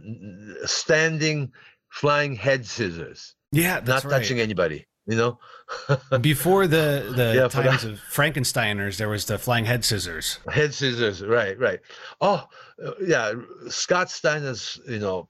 [0.66, 1.52] standing
[1.90, 4.10] flying head scissors, Yeah, not right.
[4.10, 5.38] touching anybody, you know?
[6.20, 10.38] Before the the Yeah, times of Frankensteiners, there was the flying head scissors.
[10.50, 11.80] head scissors, right, right.
[12.20, 12.46] Oh,
[12.84, 13.32] uh, yeah.
[13.68, 15.28] Scott Steiner's, you know,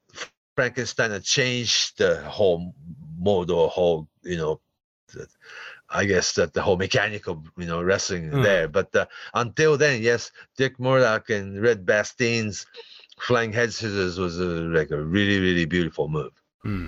[0.57, 2.74] Frankenstein changed the whole
[3.18, 4.61] mode or whole, you know,
[5.89, 8.43] I guess that the whole mechanical, you know, wrestling Mm.
[8.43, 8.68] there.
[8.68, 12.66] But uh, until then, yes, Dick Murdoch and Red Bastien's
[13.20, 16.33] flying head scissors was a, like a really, really beautiful move.
[16.62, 16.87] Hmm.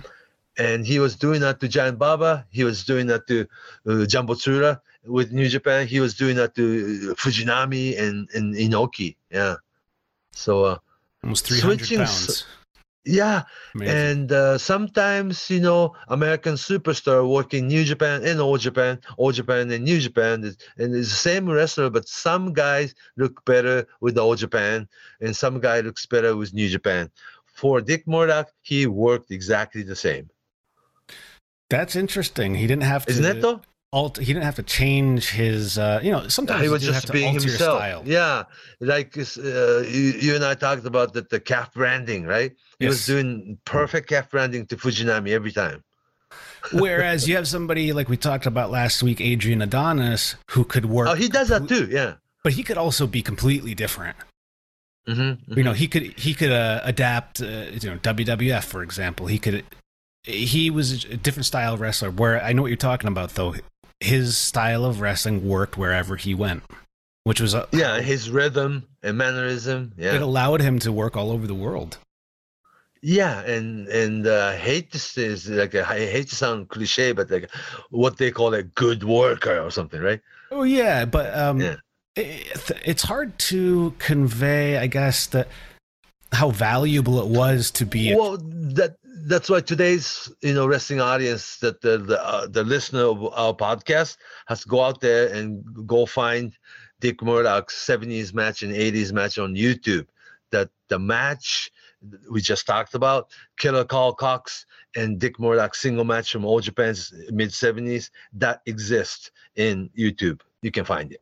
[0.58, 2.44] And he was doing that to Giant Baba.
[2.50, 3.46] He was doing that to
[3.86, 5.86] uh, Jumbo Tsura with New Japan.
[5.86, 9.16] He was doing that to uh, Fujinami and, and Inoki.
[9.30, 9.56] Yeah.
[10.32, 10.78] So, uh,
[11.22, 12.44] Almost 300 Switching pounds.
[13.04, 13.42] yeah.
[13.74, 13.96] Amazing.
[13.96, 19.70] And uh, sometimes, you know, American superstar working New Japan and All Japan, All Japan
[19.70, 24.34] and New Japan, and it's the same wrestler, but some guys look better with All
[24.34, 24.88] Japan,
[25.20, 27.10] and some guy looks better with New Japan.
[27.46, 30.30] For Dick Murdoch, he worked exactly the same.
[31.70, 32.54] That's interesting.
[32.54, 33.12] He didn't have to.
[33.12, 33.60] Isn't it though?
[33.90, 35.78] Alt, he didn't have to change his.
[35.78, 38.06] Uh, you know, sometimes he was just to being himself.
[38.06, 38.44] Yeah,
[38.80, 42.52] like uh, you, you and I talked about the, the calf branding, right?
[42.78, 45.82] He was doing perfect calf branding to Fujinami every time.
[46.72, 51.08] Whereas you have somebody like we talked about last week, Adrian Adonis, who could work.
[51.08, 51.88] Oh, he does that too.
[51.90, 52.14] Yeah.
[52.44, 54.16] but he could also be completely different.
[55.08, 55.54] Mm-hmm.
[55.56, 57.40] You know, he could he could uh, adapt.
[57.40, 59.26] Uh, you know, WWF for example.
[59.26, 59.64] He could.
[60.28, 62.10] He was a different style of wrestler.
[62.10, 63.54] Where I know what you're talking about, though.
[64.00, 66.62] His style of wrestling worked wherever he went,
[67.24, 69.92] which was uh, Yeah, his rhythm and mannerism.
[69.96, 71.98] Yeah, it allowed him to work all over the world.
[73.00, 77.30] Yeah, and and uh, hate to say is like I hate to sound cliche, but
[77.30, 77.50] like
[77.90, 80.20] what they call a good worker or something, right?
[80.50, 81.76] Oh yeah, but um, Yeah.
[82.16, 85.48] it, it's hard to convey, I guess, that
[86.32, 88.10] how valuable it was to be.
[88.12, 88.36] a- Well,
[88.74, 88.96] that
[89.26, 93.54] that's why today's you know wrestling audience that the the, uh, the listener of our
[93.54, 94.16] podcast
[94.46, 96.56] has to go out there and go find
[97.00, 100.06] Dick Murdoch's 70s match and 80s match on YouTube.
[100.50, 101.70] That the match
[102.30, 104.64] we just talked about, Killer Karl Kox
[104.96, 110.40] and Dick Murdoch single match from All Japan's mid 70s, that exists in YouTube.
[110.62, 111.20] You can find it.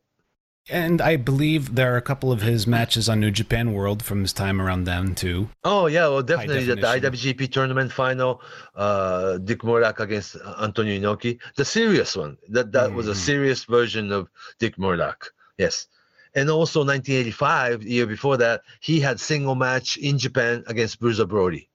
[0.69, 4.21] And I believe there are a couple of his matches on New Japan World from
[4.21, 5.49] his time around then too.
[5.63, 6.81] Oh yeah, well definitely the, the.
[6.87, 8.41] IWGP tournament final,
[8.75, 12.37] uh, Dick Murdoch against Antonio Inoki, the serious one.
[12.49, 13.15] That that was a Mhm.
[13.15, 14.27] serious version of
[14.59, 15.31] Dick Murdoch.
[15.57, 15.87] Yes,
[16.35, 21.25] and also 1985, the year before that, he had single match in Japan against Bruiser
[21.25, 21.69] Brody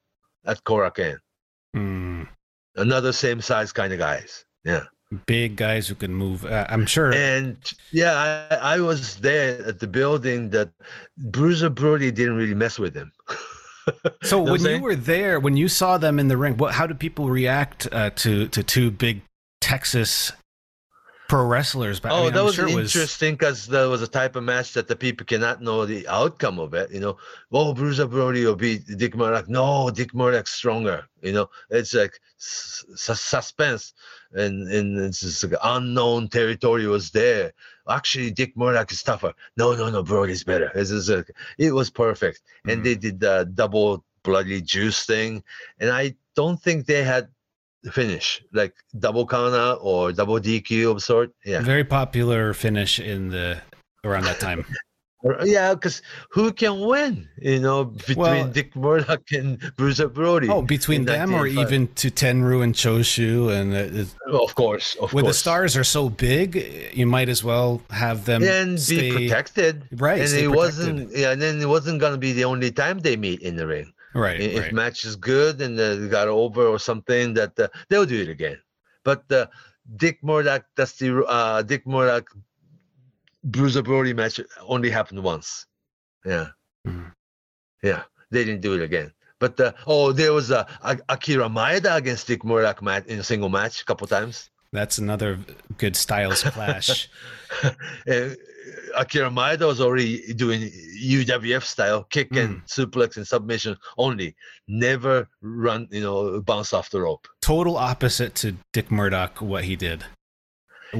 [0.44, 1.18] at Korakuen.
[1.74, 2.24] Hmm.
[2.76, 4.44] Another same size kind of guys.
[4.64, 4.84] Yeah,
[5.26, 6.44] Big guys who can move.
[6.44, 7.12] Uh, I'm sure.
[7.12, 7.56] and
[7.90, 10.70] yeah, I, I was there at the building that
[11.18, 13.12] Bruiser Brody didn't really mess with him.
[14.22, 16.74] so Know when you were there, when you saw them in the ring, what?
[16.74, 19.22] How did people react uh, to to two big
[19.60, 20.32] Texas
[21.32, 21.98] pro wrestlers?
[21.98, 24.44] But I Oh, mean, that I'm was sure interesting because there was a type of
[24.44, 26.90] match that the people cannot know the outcome of it.
[26.90, 27.16] You know,
[27.50, 29.48] oh, Bruiser Brody will beat Dick Murdoch.
[29.48, 31.08] No, Dick Murdoch's stronger.
[31.22, 33.94] You know, it's like suspense
[34.32, 37.52] and and it's just like unknown territory was there.
[37.88, 39.32] Actually, Dick Murdoch is tougher.
[39.56, 40.70] No, no, no, Brody's better.
[40.74, 42.82] It's just like, it was perfect, and mm-hmm.
[42.84, 45.42] they did the double bloody juice thing,
[45.80, 47.28] and I don't think they had
[47.90, 51.32] finish like double counter or double DQ of sort.
[51.44, 51.60] Yeah.
[51.62, 53.60] very popular finish in the
[54.04, 54.64] around that time.
[55.44, 57.28] Yeah, because who can win?
[57.40, 60.48] You know, between Well- Dick Murdoch and Bruiser Brody.
[60.48, 65.24] Oh, between them or even to Tenryu and Choshu and uh, Of course, of when
[65.24, 69.84] the stars are so big, you might as well have them and stay be protected,
[69.92, 70.56] Right, And it protected.
[70.56, 71.16] wasn't.
[71.16, 73.92] Yeah, and then it wasn't gonna be the only time they meet in the ring.
[74.14, 74.40] Right.
[74.40, 74.72] If right.
[74.72, 78.58] match is good and uh, got over or something, that uh, they'll do it again.
[79.04, 79.46] But uh,
[79.96, 82.28] Dick Murdoch, that's the uh, Dick Murdoch
[83.44, 85.66] Bruiser Brody match only happened once.
[86.24, 86.48] Yeah,
[86.86, 87.12] Mhm.
[87.82, 89.12] yeah, they didn't do it again.
[89.40, 93.24] But uh, oh, there was a, a Akira Maeda against Dick Murdoch match in a
[93.24, 94.50] single match a couple times.
[94.72, 95.38] That's another
[95.78, 97.08] good styles clash.
[97.62, 98.30] uh,
[98.96, 100.70] Akira Maeda was already doing
[101.02, 104.34] UWF style kick and suplex and submission only.
[104.68, 107.26] Never run, you know, bounce off the rope.
[107.40, 110.04] Total opposite to Dick Murdoch, what he did.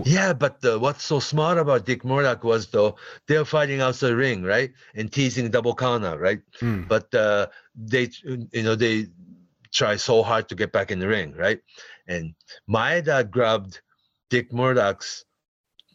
[0.05, 2.97] Yeah, but uh, what's so smart about Dick Murdoch was though
[3.29, 6.41] they're fighting outside the ring, right, and teasing double counter, right?
[6.61, 6.85] Hmm.
[6.89, 9.07] But uh, they, you know, they
[9.73, 11.61] try so hard to get back in the ring, right?
[12.09, 12.35] And
[12.69, 13.81] Maeda grabbed
[14.31, 15.25] Dick Murdoch's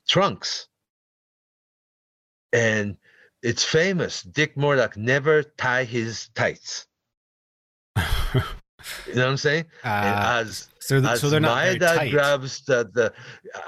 [0.08, 0.68] trunks,
[2.54, 2.98] and
[3.44, 4.24] it's famous.
[4.24, 6.88] Dick Murdoch never tie his tights.
[9.06, 9.66] You know what I'm saying?
[9.84, 12.12] Uh, as so, th- as so they're not very Maeda tight.
[12.12, 13.14] grabs the, the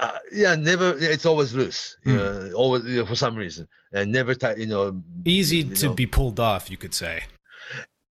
[0.00, 2.18] uh, yeah never it's always loose you Hmm.
[2.18, 5.88] know, always you know, for some reason and never tight you know Easy you to
[5.88, 5.94] know.
[5.94, 7.24] be pulled off, you could say.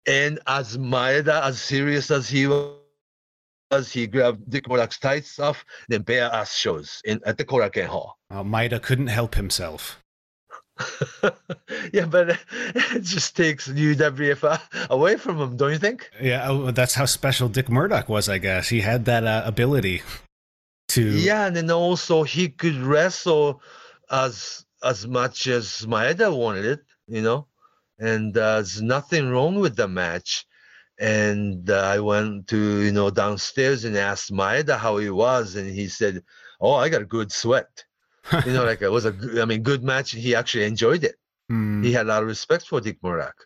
[0.05, 2.75] and as Maeda as serious as he was
[3.91, 8.17] he grabbed Dick Murdoch's tights off then bare ass shows in at the Korakuen Hall
[8.31, 10.01] Maeda couldn't help himself.
[11.93, 12.29] yeah, but
[12.95, 14.57] it just takes UWF uh,
[14.89, 16.09] away from him, don't you think?
[16.21, 18.69] Yeah, oh, that's how special Dick Murdoch was, I guess.
[18.69, 20.03] He had that uh, ability
[20.89, 21.01] to.
[21.01, 23.61] Yeah, and then also he could wrestle
[24.11, 27.47] as as much as Maeda wanted it, you know,
[27.97, 30.45] and uh, there's nothing wrong with the match.
[30.99, 35.69] And uh, I went to you know downstairs and asked Maeda how he was, and
[35.69, 36.23] he said,
[36.59, 37.85] "Oh, I got a good sweat."
[38.45, 40.11] you know, like it was a, I mean, good match.
[40.11, 41.15] He actually enjoyed it.
[41.49, 41.83] Hmm.
[41.83, 43.45] He had a lot of respect for Dick Murdoch.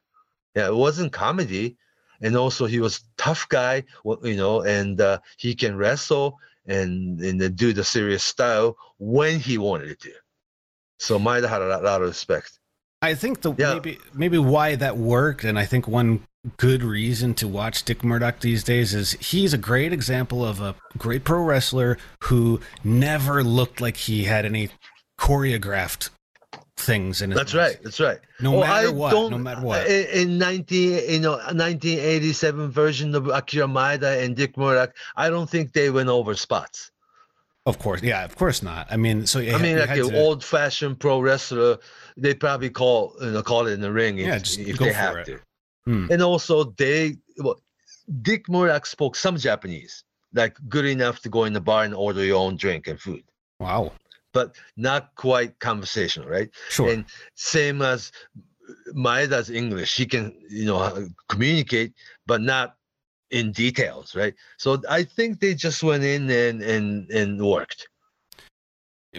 [0.56, 1.78] Yeah, it wasn't comedy,
[2.22, 3.84] and also he was tough guy,
[4.24, 6.38] you know, and uh, he can wrestle
[6.68, 10.12] and and do the serious style when he wanted to.
[11.00, 12.60] So Maeda had a lot, lot of respect.
[13.02, 13.74] I think the Yeah.
[13.74, 16.24] maybe maybe why that worked, and I think one
[16.58, 20.76] good reason to watch Dick Murdoch these days is he's a great example of a
[20.98, 24.70] great pro wrestler who never looked like he had any
[25.20, 26.10] choreographed
[26.78, 27.78] things in his That's right.
[27.84, 28.18] That's right.
[28.40, 29.88] No Oh, matter I what, don't- no matter uh, what.
[29.88, 35.50] In, in 19, you know, 1987 version of Akira Maeda and Dick Murdoch, I don't
[35.50, 36.90] think they went over spots.
[37.68, 38.88] Of course, yeah, of course not.
[38.90, 41.78] I mean, so I mean, like had an old fashioned pro wrestler,
[42.18, 44.92] they probably call you know call it in the ring if, just if go they
[44.92, 45.26] for have it.
[45.28, 45.40] to.
[45.86, 46.08] Hmm.
[46.12, 47.62] And also, they well,
[48.22, 50.04] Dick Murdoch spoke some Japanese,
[50.34, 53.24] like good enough to go in the bar and order your own drink and food,
[53.60, 53.92] wow,
[54.34, 56.50] but not quite conversational, right?
[56.70, 57.06] sure, And
[57.36, 58.12] same as
[58.94, 61.94] Maeda's English, she can you know communicate,
[62.26, 62.76] but not
[63.32, 64.36] in details, right?
[64.58, 67.88] So I think they just went in and and and worked.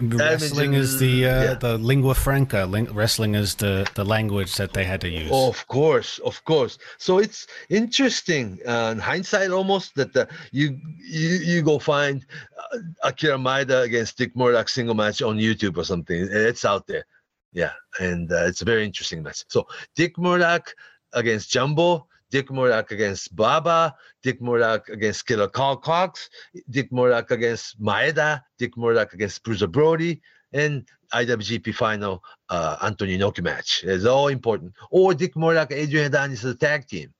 [0.00, 1.54] Wrestling is the uh, yeah.
[1.54, 2.64] the lingua franca.
[2.64, 5.30] Ling- wrestling is the the language that they had to use.
[5.30, 6.78] Of course, of course.
[6.98, 12.24] So it's interesting uh, in hindsight almost that the, you you you go find
[12.72, 16.26] uh, Akira Maeda against Dick Murdoch single match on YouTube or something.
[16.30, 17.04] It's out there.
[17.52, 19.44] Yeah, and uh, it's a very interesting match.
[19.48, 20.74] So Dick Murdoch
[21.12, 26.30] against Jumbo, Dick Murdoch against Baba, Dick Murdoch against Killer Karl Kox,
[26.70, 30.20] Dick Murdoch against Maeda, Dick Murdoch against Bruiser Brody,
[30.52, 33.84] and IWGP final uh, Antonio Inoki match.
[33.84, 34.72] It's all important.
[34.90, 37.12] Or Dick Murdoch, Adrian Adonis as a tag team.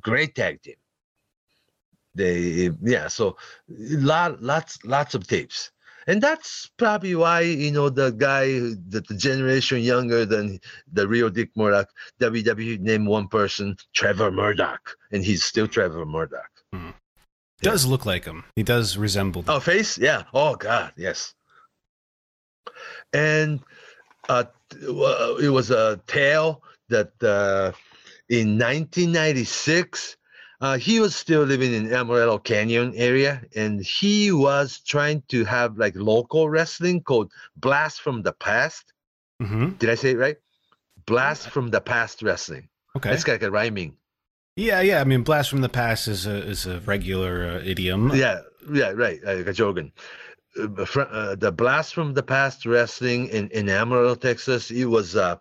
[0.00, 0.74] Great tag team.
[2.14, 3.36] They yeah, so
[3.68, 5.71] lot lots lots of tapes.
[6.06, 8.46] And that's probably why, you know, the guy
[8.88, 10.58] that the generation younger than
[10.92, 11.88] the real Dick Murdoch,
[12.20, 16.50] WWE named one person Trevor Murdoch, and he's still Trevor Murdoch.
[17.60, 18.44] does look like him.
[18.56, 19.44] He does resemble.
[19.46, 19.96] Oh, face?
[19.96, 20.24] Yeah.
[20.34, 20.92] Oh, God.
[20.96, 21.34] Yes.
[23.12, 23.60] And
[24.28, 27.72] uh, it was a tale that uh,
[28.28, 30.16] in 1996,
[30.62, 35.76] uh, he was still living in Amarillo Canyon area, and he was trying to have
[35.76, 38.92] like local wrestling called Blast from the Past.
[39.40, 40.36] hmm Did I say it right?
[41.04, 42.68] Blast from the Past wrestling.
[42.96, 43.12] Okay.
[43.12, 43.96] It's like a rhyming.
[44.54, 45.00] Yeah, yeah.
[45.00, 48.12] I mean, blast from the past is a is a regular uh, idiom.
[48.14, 49.18] Yeah, yeah, right.
[49.24, 49.90] Like a jargon.
[50.60, 54.70] Uh, fr- uh, the blast from the past wrestling in in Amarillo, Texas.
[54.70, 55.36] It was uh,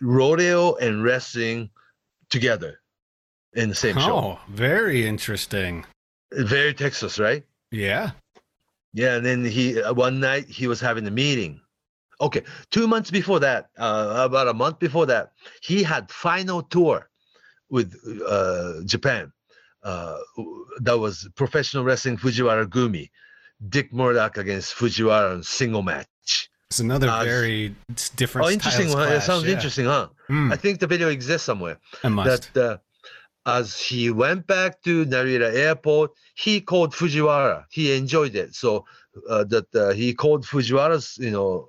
[0.00, 1.70] rodeo and wrestling
[2.30, 2.80] together
[3.54, 4.16] in the same show.
[4.16, 5.84] Oh, very interesting.
[6.32, 7.44] Very Texas, right?
[7.70, 8.12] Yeah.
[8.92, 11.60] Yeah, and then he uh, one night he was having a meeting.
[12.20, 15.32] Okay, two months before that, uh, about a month before that,
[15.62, 17.10] he had final tour
[17.70, 17.92] with
[18.26, 19.32] uh, Japan.
[19.82, 20.16] Uh,
[20.80, 23.10] that was professional wrestling Fujiwara Gumi,
[23.68, 26.48] Dick Murdoch against Fujiwara in single match.
[26.70, 27.74] It's another Uh, very
[28.16, 28.46] different.
[28.46, 28.88] Oh, interesting!
[28.88, 29.02] Huh?
[29.02, 29.54] It sounds yeah.
[29.54, 30.08] interesting, huh?
[30.30, 31.78] Mm, I think the video exists somewhere.
[32.02, 32.54] I must.
[32.54, 32.76] That uh,
[33.46, 37.64] as he went back to Narita Airport, he called Fujiwara.
[37.70, 38.86] He enjoyed it, so
[39.28, 41.68] uh, that uh, he called Fujiwara's, you know,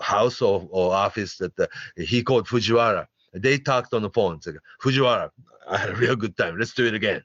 [0.00, 1.36] house or, or office.
[1.36, 1.66] That uh,
[1.96, 3.06] he called Fujiwara.
[3.34, 4.40] They talked on the phone.
[4.40, 5.30] Said, Fujiwara,
[5.68, 6.58] I had a real good time.
[6.58, 7.22] Let's do it again.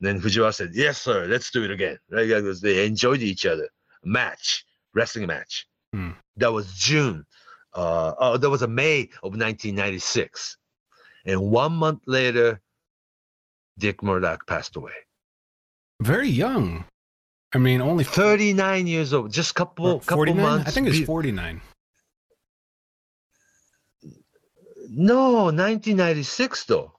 [0.00, 1.26] then Fujiwara said, "Yes, sir.
[1.26, 2.28] Let's do it again." Right?
[2.28, 3.68] Because they enjoyed each other.
[4.04, 4.64] Match,
[4.94, 5.66] wrestling match.
[5.92, 6.10] Hmm.
[6.36, 7.24] That was June.
[7.72, 10.58] Uh, oh, that was a May of 1996.
[11.26, 12.60] And one month later,
[13.78, 14.92] Dick Murdoch passed away.
[16.00, 16.84] very young.
[17.54, 20.68] I mean, only 39 years old, just couple couple months.
[20.68, 21.60] I think it's be- 49.
[24.90, 26.92] No, 1996 though.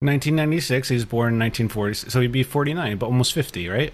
[0.00, 0.88] 1996.
[0.88, 3.92] He was born in 1940, so he'd be 49, but almost 50, right?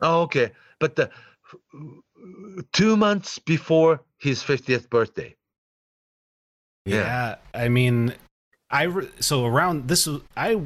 [0.00, 0.52] Oh, okay.
[0.78, 1.10] But the
[2.72, 5.34] two months before his 50th birthday.
[6.84, 7.36] Yeah.
[7.54, 8.14] I mean,
[8.70, 10.62] I re- so around this I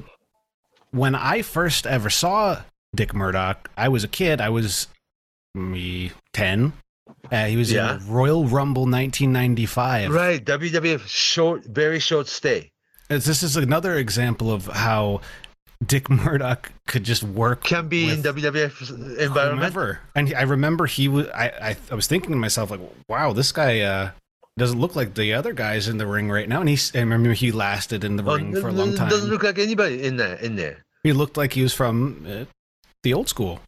[0.90, 2.62] when I first ever saw
[2.94, 4.40] Dick Murdoch, I was a kid.
[4.40, 4.88] I was
[5.54, 6.72] me 10.
[7.30, 7.96] Uh, he was Yeah.
[7.96, 10.12] in Royal Rumble 1995.
[10.12, 12.70] Right, WWF short, very short stay.
[13.08, 15.20] It's- This is another example of how
[15.84, 17.64] Dick Murdoch could just work.
[17.64, 19.58] Can be in WWF environment.
[19.58, 20.00] whomever.
[20.14, 21.26] And he- I remember he was.
[21.28, 24.10] I, I I was thinking to myself like, wow, this guy uh,
[24.58, 26.60] doesn't look like the other guys in the ring right now.
[26.60, 26.94] And he's.
[26.94, 29.08] I remember he lasted in the Oh, ring for a long time.
[29.08, 30.36] Doesn't look like anybody in there.
[30.36, 30.84] In there.
[31.02, 32.44] he looked like he was from uh,
[33.02, 33.60] the old school.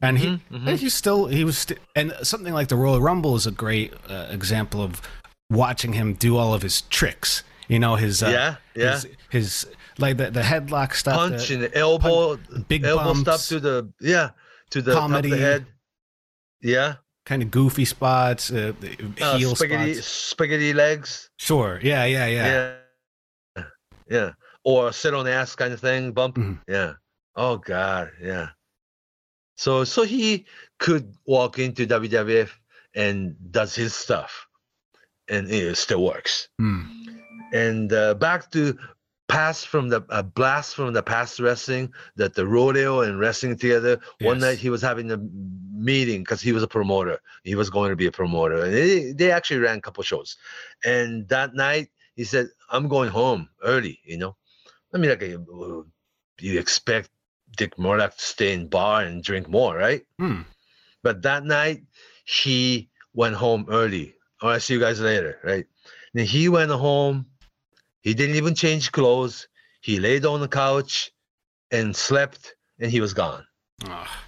[0.00, 0.68] And he, Mhm, mhm.
[0.68, 3.92] and he's still, he was, st- and something like the Royal Rumble is a great
[4.08, 5.02] uh, example of
[5.50, 7.42] watching him do all of his tricks.
[7.66, 8.92] You know, his, uh, Yeah, yeah.
[8.92, 9.66] his, his,
[9.98, 11.16] like the, the headlock stuff.
[11.16, 12.36] Punch the- and elbow,
[12.68, 13.20] big elbow bumps.
[13.22, 14.30] stuff to the yeah,
[14.70, 15.32] to the top Comedy.
[15.32, 15.66] of the head.
[16.62, 16.94] Yeah,
[17.28, 18.72] kind of goofy spots, uh,
[19.20, 20.06] uh, heel spaghetti, spots.
[20.08, 21.28] spaghetti legs.
[21.36, 21.78] Sure.
[21.82, 22.76] Yeah, yeah, yeah.
[23.56, 23.64] Yeah.
[24.10, 24.30] yeah,
[24.64, 26.36] or sit on ass kind of thing, bump.
[26.36, 26.58] Mhm.
[26.66, 26.94] Yeah.
[27.36, 28.48] Oh God, yeah.
[29.56, 30.46] So so he
[30.78, 32.50] could walk into WWF
[32.94, 34.46] and does his stuff,
[35.28, 36.48] and it still works.
[36.58, 36.82] Hmm.
[37.52, 38.76] and uh, back to
[39.28, 44.00] past from the uh, blast from the past wrestling that the rodeo and wrestling together
[44.20, 45.18] one night he was having a
[45.72, 49.12] meeting because he was a promoter he was going to be a promoter and they,
[49.12, 50.36] they actually ran a couple shows
[50.84, 54.34] and that night he said i'm going home early you know
[54.94, 55.82] i mean like uh,
[56.40, 57.10] you expect
[57.56, 60.42] dick murdoch to stay in bar and drink more right Hmm.
[61.02, 61.82] but that night
[62.24, 64.14] he went home early.
[64.42, 65.66] All right, see you guys later, right?
[66.14, 67.26] Then he went home.
[68.08, 69.48] He didn't even change clothes.
[69.82, 71.12] He laid on the couch
[71.70, 73.46] and slept, and he was gone.
[73.84, 74.24] Ah.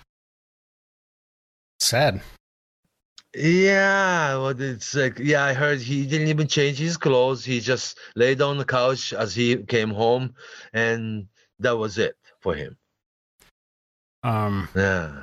[1.78, 2.20] Sad.
[3.35, 7.43] Yeah, well, it's like yeah, I heard he didn't even change his clothes.
[7.43, 10.35] He just laid on the couch as he came home,
[10.74, 11.26] and
[11.61, 12.76] that was it for him.
[14.22, 15.22] Um, Yeah.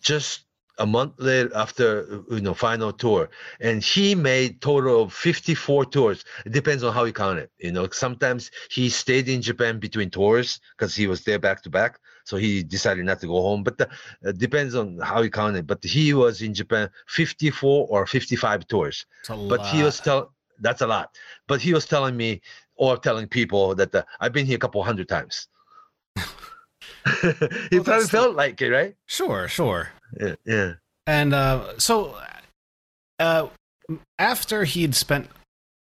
[0.00, 0.47] Just
[0.78, 3.28] a month later after you know final tour.
[3.60, 6.24] And he made total of 54 tours.
[6.46, 7.88] It depends on how you count it you know.
[7.90, 12.36] Sometimes he stayed in japan between tours because he was there back to back so
[12.36, 13.62] he decided not to go home.
[13.64, 13.88] But the,
[14.22, 15.66] it depends on how you count it.
[15.66, 19.06] But he was in japan 54 or 55 tours.
[19.48, 21.16] But he was tell that's a lot.
[21.46, 22.40] But he was telling me
[22.76, 25.48] or telling people that uh, i've been here a couple hundred times.
[27.70, 28.94] He Well, probably that's the- felt like it right?
[29.06, 29.88] Sure, sure.
[30.20, 30.72] Yeah, yeah.
[31.06, 32.16] And uh, so,
[33.18, 33.48] uh,
[34.18, 35.28] after he'd spent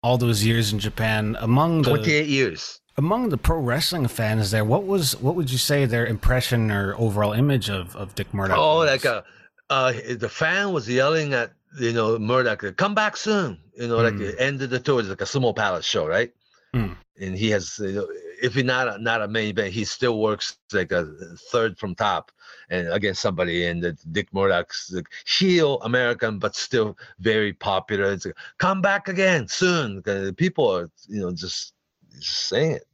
[0.02, 4.66] all those years in Japan, among the 28 years among the pro wrestling fans there,
[4.66, 8.58] what was what would you say their impression or overall image of, of Dick Murdoch?
[8.60, 8.90] oh was?
[8.90, 9.24] like a
[9.70, 14.14] uh the fan was yelling at you know murdoch come back soon you know like
[14.14, 14.20] Mm.
[14.20, 16.32] the end of the tour is like a sumo palace show right
[16.76, 16.96] Mm.
[17.20, 18.08] and he has you know,
[18.42, 21.06] if he's not a, not a main event he still works like a
[21.52, 22.32] third from top
[22.74, 28.12] and against somebody and the dick murdoch's like, heel american but still very popular.
[28.12, 30.02] It's like, come back again soon.
[30.34, 31.74] People are you know just
[32.20, 32.88] just saying it.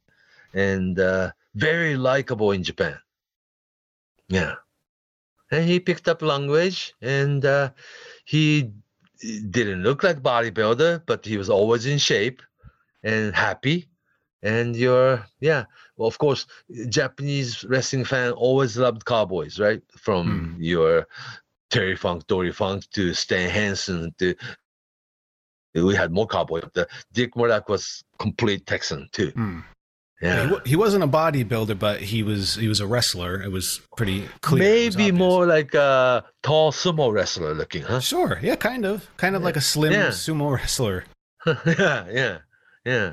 [0.52, 2.98] And uh very likable in japan.
[4.28, 4.54] Yeah.
[5.50, 7.70] And he picked up language and uh,
[8.24, 8.70] he
[9.50, 12.40] didn't look like bodybuilder but he was always in shape
[13.02, 13.89] and happy
[14.42, 15.64] and you're yeah
[15.96, 16.46] well of course
[16.88, 21.06] japanese wrestling fan always loved cowboys right from your
[21.68, 24.34] terry funk dory funk to stan hansen to
[25.74, 29.60] we had more cowboy but the dick murdoch was complete texan too Hmm.
[30.20, 33.40] yeah He, he wasn't a bodybuilder, but he was he was a wrestler.
[33.42, 34.62] It was pretty clear.
[34.62, 39.42] Maybe more like a tall sumo wrestler looking huh Sure, yeah, kind of, kind of
[39.42, 40.08] like a slim Yeah.
[40.08, 41.04] sumo wrestler.
[41.46, 42.38] yeah, yeah,
[42.84, 43.12] yeah.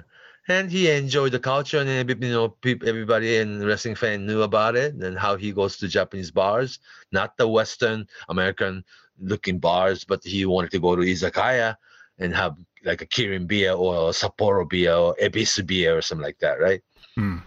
[0.50, 4.96] And he enjoyed the culture, and you know, everybody in wrestling fan knew about it,
[4.96, 6.80] and how he goes to Japanese bars,
[7.12, 8.84] not the Western American
[9.20, 11.76] looking bars, but he wanted to go to izakaya
[12.20, 16.24] and have like a Kirin beer or a Sapporo beer or Ebisu beer or something
[16.24, 16.82] like that, right?
[17.16, 17.38] Hmm.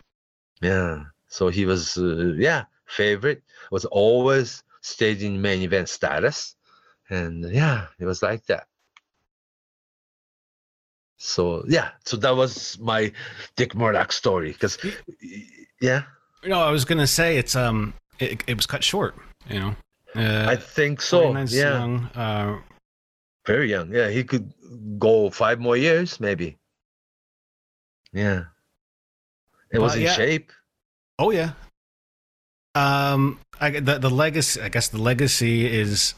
[0.60, 1.04] Yeah.
[1.28, 6.56] So he was, uh, yeah, favorite was always stayed in main event status,
[7.08, 8.66] and yeah, it was like that.
[11.22, 13.12] So yeah, so that was my
[13.54, 14.52] Dick Murdoch story.
[14.52, 14.78] Because
[15.78, 16.04] yeah,
[16.46, 19.14] No, I was gonna say it's um, it, it was cut short.
[19.50, 19.76] You know,
[20.16, 21.36] uh, I think so.
[21.36, 22.58] Yeah, young, uh,
[23.46, 23.92] very young.
[23.92, 24.50] Yeah, he could
[24.98, 26.56] go five more years, maybe.
[28.14, 28.44] Yeah,
[29.70, 30.14] it was in yeah.
[30.14, 30.52] shape.
[31.18, 31.52] Oh yeah.
[32.74, 34.62] Um, I the the legacy.
[34.62, 36.14] I guess the legacy is.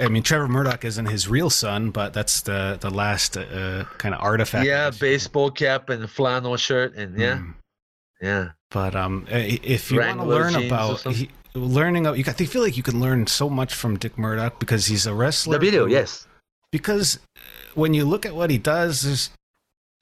[0.00, 4.14] I mean, Trevor Murdoch isn't his real son, but that's the the last uh, kind
[4.14, 4.66] of artifact.
[4.66, 7.54] Yeah, baseball cap and flannel shirt, and yeah, Mm.
[8.20, 8.48] yeah.
[8.70, 12.04] But um, if you want to learn about, he, learning.
[12.04, 12.40] You got.
[12.40, 15.58] I feel like you can learn so much from Dick Murdoch because he's a wrestler.
[15.58, 16.26] The video, yes.
[16.70, 17.18] Because
[17.74, 19.30] when you look at what he does, there's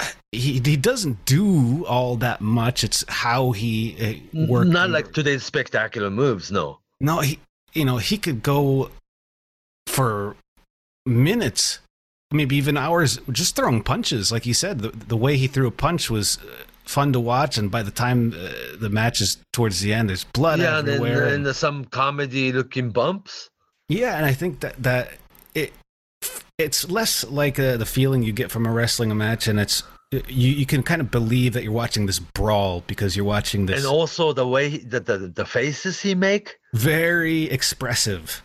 [0.33, 2.83] he he doesn't do all that much.
[2.83, 4.69] It's how he uh, works.
[4.69, 6.81] Not like today's spectacular moves, no.
[7.01, 7.39] No, he
[7.73, 8.91] you know he could go
[9.97, 10.37] for
[11.07, 11.79] minutes,
[12.31, 14.31] maybe even hours, just throwing punches.
[14.31, 17.57] Like you said, the the way he threw a punch was uh, fun to watch.
[17.57, 20.89] And by the time uh, the match is towards the end, there's blood yeah, and
[20.89, 21.29] everywhere.
[21.29, 23.49] and there's some comedy looking bumps.
[23.89, 25.13] Yeah, and I think that that
[25.55, 25.73] it
[26.59, 29.83] it's less like uh, the feeling you get from a wrestling match, and it's
[30.13, 33.79] you you can kind of believe that you're watching this brawl because you're watching this
[33.79, 36.59] And also the way the, the the faces he make.
[36.75, 38.43] very expressive,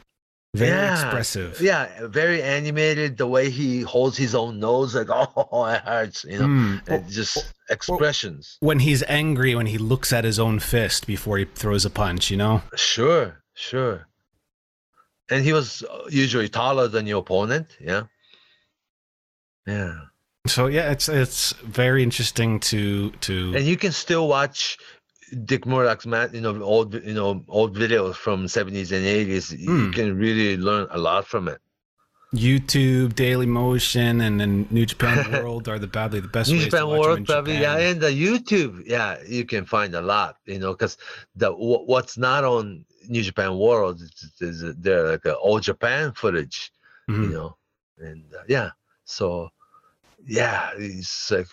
[0.53, 0.93] very Yeah.
[1.05, 1.61] expressive.
[1.61, 3.17] Yeah, very animated.
[3.17, 6.23] The way he holds his own nose, like oh, it hurts.
[6.25, 7.09] You know, Mm.
[7.09, 8.57] just expressions.
[8.59, 12.29] When he's angry, when he looks at his own fist before he throws a punch,
[12.31, 12.61] you know.
[12.75, 14.07] Sure, sure.
[15.29, 17.77] And he was uh, usually taller than your opponent.
[17.79, 18.03] Yeah.
[19.65, 19.93] Yeah.
[20.47, 24.77] So yeah, it's it's very interesting to to And you can still watch
[25.45, 29.51] Dick Murdoch's mat, you know, old you know old videos from seventies and eighties.
[29.51, 29.91] You Hmm.
[29.91, 31.59] can really learn a lot from it.
[32.33, 36.65] YouTube, Daily Motion, and then New Japan World are the probably the best New ways
[36.65, 39.93] Japan to watch them World, in probably, yeah, and the YouTube, yeah, you can find
[39.95, 40.97] a lot, you know, because
[41.35, 46.13] the wh- what's not on New Japan World is, is there like a old Japan
[46.13, 46.71] footage,
[47.07, 47.31] you Mhm.
[47.33, 47.57] know,
[47.97, 48.71] and uh, yeah,
[49.03, 49.49] so
[50.25, 51.47] yeah, it's like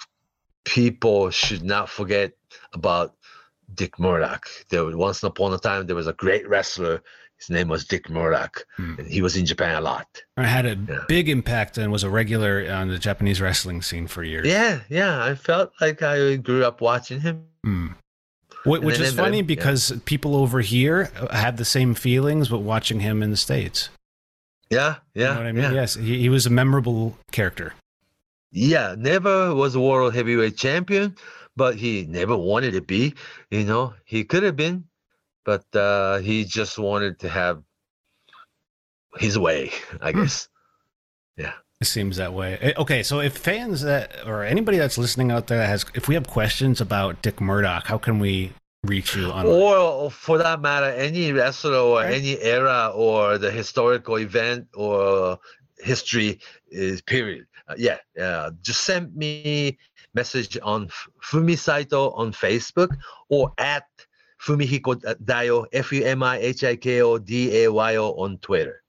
[0.64, 2.32] people should not forget
[2.72, 3.14] about
[3.74, 4.46] Dick Murdoch.
[4.70, 7.02] There was once upon a time there was a great wrestler.
[7.36, 8.94] His name was Dick Murdoch, Hmm.
[8.98, 10.06] and he was in Japan a lot.
[10.36, 11.04] I had a Yeah.
[11.06, 14.46] big impact and was a regular on the Japanese wrestling scene for years.
[14.46, 17.44] Yeah, yeah, I felt like I grew up watching him.
[17.64, 17.94] Mm.
[18.64, 19.54] Wh- And Which is funny him, yeah.
[19.54, 23.88] because people over here have the same feelings, but watching him in the states.
[24.68, 25.62] Yeah, You yeah, know what I mean?
[25.62, 25.72] yeah.
[25.72, 27.72] Yes, he, he was a memorable character.
[28.50, 31.14] Yeah, never was a world heavyweight champion,
[31.58, 33.14] but he never wanted to be.
[33.50, 34.84] You know, he could have been,
[35.44, 37.62] but uh, he just wanted to have
[39.18, 40.26] his way, I Hmm.
[41.36, 41.52] Yeah.
[41.80, 42.58] It seems that way.
[42.60, 46.08] Eh, Okay, so if fans that or anybody that's listening out there that has, if
[46.08, 48.52] we have questions about Dick Murdoch, how can we
[48.84, 49.46] reach you on?
[49.46, 52.14] Or for that matter, any wrestler or Right.
[52.14, 55.38] any era or the historical event or
[55.78, 56.40] history
[56.70, 57.46] is period.
[57.68, 59.78] Uh, yeah, uh, just send me
[60.22, 60.88] message on
[61.28, 62.90] Fumi Saito on Facebook
[63.28, 63.84] or at
[64.44, 64.92] Fumihiko
[65.24, 68.82] Dayo F U M I H I K O D A Y O on Twitter.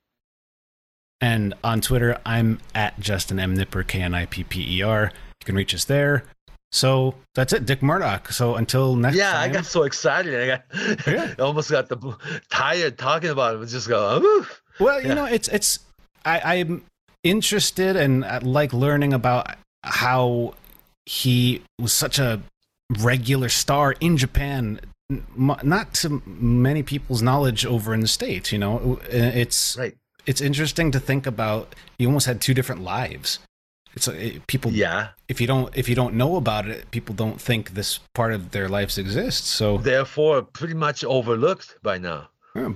[1.21, 5.11] And on Twitter, I'm at Justin M Knipper K N I P P E R.
[5.41, 6.23] You can reach us there.
[6.71, 8.31] So that's it, Dick Murdoch.
[8.31, 9.49] So until next yeah, time.
[9.49, 10.33] I got so excited.
[10.39, 11.33] I got Yeah.
[11.37, 11.97] I almost got the
[12.49, 13.65] tired talking about it.
[13.67, 14.21] Just go.
[14.21, 15.13] "Oof." Well, you Yeah.
[15.15, 15.79] know, it's it's
[16.25, 16.83] I, I'm
[17.23, 20.53] interested and I like learning about how
[21.09, 22.41] he was such a
[22.99, 24.79] regular star in Japan,
[25.35, 28.51] not to many people's knowledge over in the states.
[28.51, 29.95] You know, uh, it's Right.
[30.27, 31.73] it's interesting to think about.
[31.97, 33.39] He almost had two different lives.
[33.95, 34.71] It's uh, it- people.
[34.71, 35.07] Yeah.
[35.27, 38.51] If you don't if you don't know about it, people don't think this part of
[38.51, 39.47] their lives exists.
[39.49, 42.29] So Therefore, pretty much overlooked by now.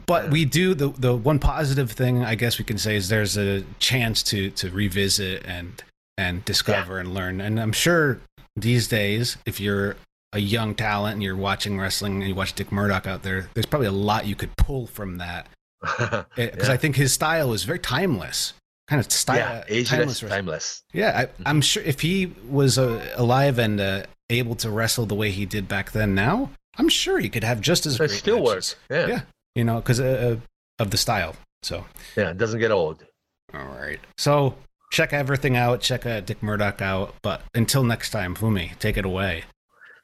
[0.08, 3.38] But we do the the one positive thing I guess we can say is there's
[3.38, 5.84] a chance to to revisit and
[6.18, 7.42] and discover and learn.
[7.42, 8.20] And I'm sure
[8.56, 9.96] these days, if you're
[10.32, 13.66] a young talent and you're watching wrestling and you watch Dick Murdoch out there, there's
[13.66, 15.48] probably a lot you could pull from that
[15.82, 16.72] because Yeah.
[16.72, 18.54] I think his style is very timeless,
[18.88, 20.84] kind of style, yeah, ageless, timeless timeless.
[20.94, 25.16] Yeah, I, I'm sure if he was uh, alive and uh, able to wrestle the
[25.16, 28.38] way he did back then, now I'm sure he could have just as It still
[28.40, 28.46] matches.
[28.48, 28.76] works.
[28.90, 29.08] Yeah.
[29.08, 29.22] Yeah,
[29.56, 30.38] you know, because uh,
[30.80, 31.36] of the style.
[31.62, 31.86] So,
[32.18, 33.06] Yeah, it doesn't get old.
[33.54, 34.00] all right.
[34.18, 34.56] So
[34.94, 35.82] check everything out.
[35.82, 37.16] Check uh, Dick Murdoch out.
[37.22, 39.44] But until next time, Fumi, take it away.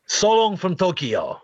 [0.08, 1.40] So long from Tokyo.